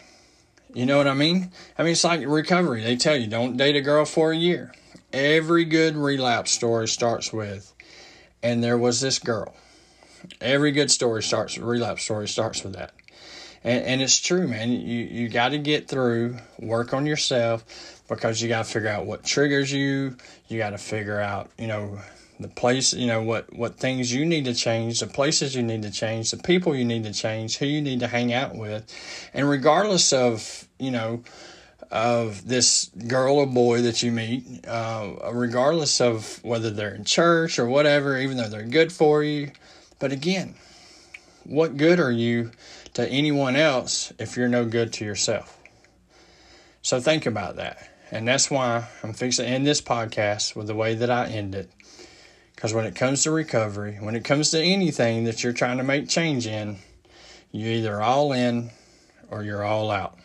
You 0.73 0.87
know 0.87 0.97
what 0.97 1.07
I 1.07 1.15
mean? 1.15 1.53
I 1.79 1.83
mean, 1.83 1.93
it's 1.93 2.05
like 2.05 2.27
recovery. 2.27 2.83
They 2.83 2.97
tell 2.97 3.17
you 3.17 3.27
don't 3.27 3.57
date 3.57 3.77
a 3.77 3.81
girl 3.81 4.05
for 4.05 4.33
a 4.33 4.37
year. 4.37 4.73
Every 5.13 5.65
good 5.65 5.95
relapse 5.95 6.51
story 6.51 6.89
starts 6.89 7.33
with, 7.33 7.73
and 8.43 8.65
there 8.65 8.79
was 8.79 9.01
this 9.01 9.19
girl. 9.19 9.55
Every 10.41 10.73
good 10.73 10.91
story 10.91 11.23
starts, 11.23 11.59
relapse 11.59 12.03
story 12.05 12.29
starts 12.29 12.63
with 12.63 12.75
that. 12.75 12.93
And, 13.63 13.85
and 13.85 14.03
it's 14.03 14.19
true, 14.21 14.47
man. 14.47 14.71
You, 14.71 14.79
you 15.05 15.29
got 15.29 15.51
to 15.51 15.59
get 15.59 15.89
through, 15.89 16.37
work 16.59 16.93
on 16.93 17.07
yourself 17.07 18.03
because 18.09 18.43
you 18.43 18.49
got 18.49 18.67
to 18.67 18.71
figure 18.71 18.89
out 18.89 19.07
what 19.07 19.25
triggers 19.25 19.73
you. 19.73 20.17
You 20.49 20.59
got 20.59 20.71
to 20.71 20.79
figure 20.79 21.21
out, 21.21 21.51
you 21.59 21.67
know, 21.67 21.99
the 22.41 22.49
place, 22.49 22.93
you 22.93 23.07
know, 23.07 23.23
what, 23.23 23.53
what 23.55 23.77
things 23.77 24.13
you 24.13 24.27
need 24.27 24.45
to 24.45 24.55
change, 24.55 25.01
the 25.01 25.07
places 25.07 25.55
you 25.55 25.63
need 25.63 25.83
to 25.83 25.91
change, 25.91 26.31
the 26.31 26.37
people 26.37 26.75
you 26.75 26.85
need 26.85 27.05
to 27.05 27.13
change, 27.13 27.59
who 27.59 27.67
you 27.67 27.81
need 27.81 28.01
to 28.01 28.09
hang 28.09 28.33
out 28.33 28.55
with. 28.55 28.93
And 29.33 29.49
regardless 29.49 30.13
of, 30.13 30.69
you 30.79 30.91
know, 30.91 31.23
of 31.91 32.47
this 32.47 32.91
girl 33.07 33.37
or 33.37 33.47
boy 33.47 33.83
that 33.83 34.03
you 34.03 34.11
meet, 34.11 34.67
uh, 34.67 35.15
regardless 35.33 36.01
of 36.01 36.43
whether 36.43 36.71
they're 36.71 36.95
in 36.95 37.05
church 37.05 37.59
or 37.59 37.67
whatever, 37.67 38.19
even 38.19 38.37
though 38.37 38.49
they're 38.49 38.63
good 38.63 38.93
for 38.93 39.23
you. 39.23 39.53
But 39.99 40.13
again, 40.13 40.55
what 41.45 41.77
good 41.77 42.01
are 42.01 42.11
you 42.11 42.51
to 42.95 43.09
anyone 43.09 43.57
else 43.57 44.13
if 44.19 44.37
you're 44.37 44.49
no 44.49 44.65
good 44.65 44.93
to 44.95 45.05
yourself? 45.05 45.59
So 46.83 47.01
think 47.01 47.27
about 47.27 47.57
that. 47.57 47.91
And 48.11 48.29
that's 48.29 48.51
why 48.51 48.87
I'm 49.03 49.13
fixing 49.13 49.47
to 49.47 49.51
end 49.51 49.67
this 49.67 49.81
podcast 49.81 50.55
with 50.55 50.67
the 50.67 50.75
way 50.75 50.95
that 50.95 51.11
I 51.11 51.27
end 51.27 51.55
it. 51.55 51.71
Because 52.55 52.73
when 52.73 52.87
it 52.87 52.95
comes 52.95 53.23
to 53.25 53.31
recovery, 53.31 53.97
when 54.01 54.15
it 54.15 54.25
comes 54.25 54.51
to 54.51 54.61
anything 54.61 55.25
that 55.25 55.43
you're 55.43 55.53
trying 55.53 55.79
to 55.79 55.85
make 55.85 56.09
change 56.09 56.47
in, 56.47 56.79
you're 57.51 57.73
either 57.73 58.01
all 58.01 58.33
in 58.33 58.71
or 59.31 59.43
you're 59.43 59.65
all 59.65 59.91
out. 59.91 60.19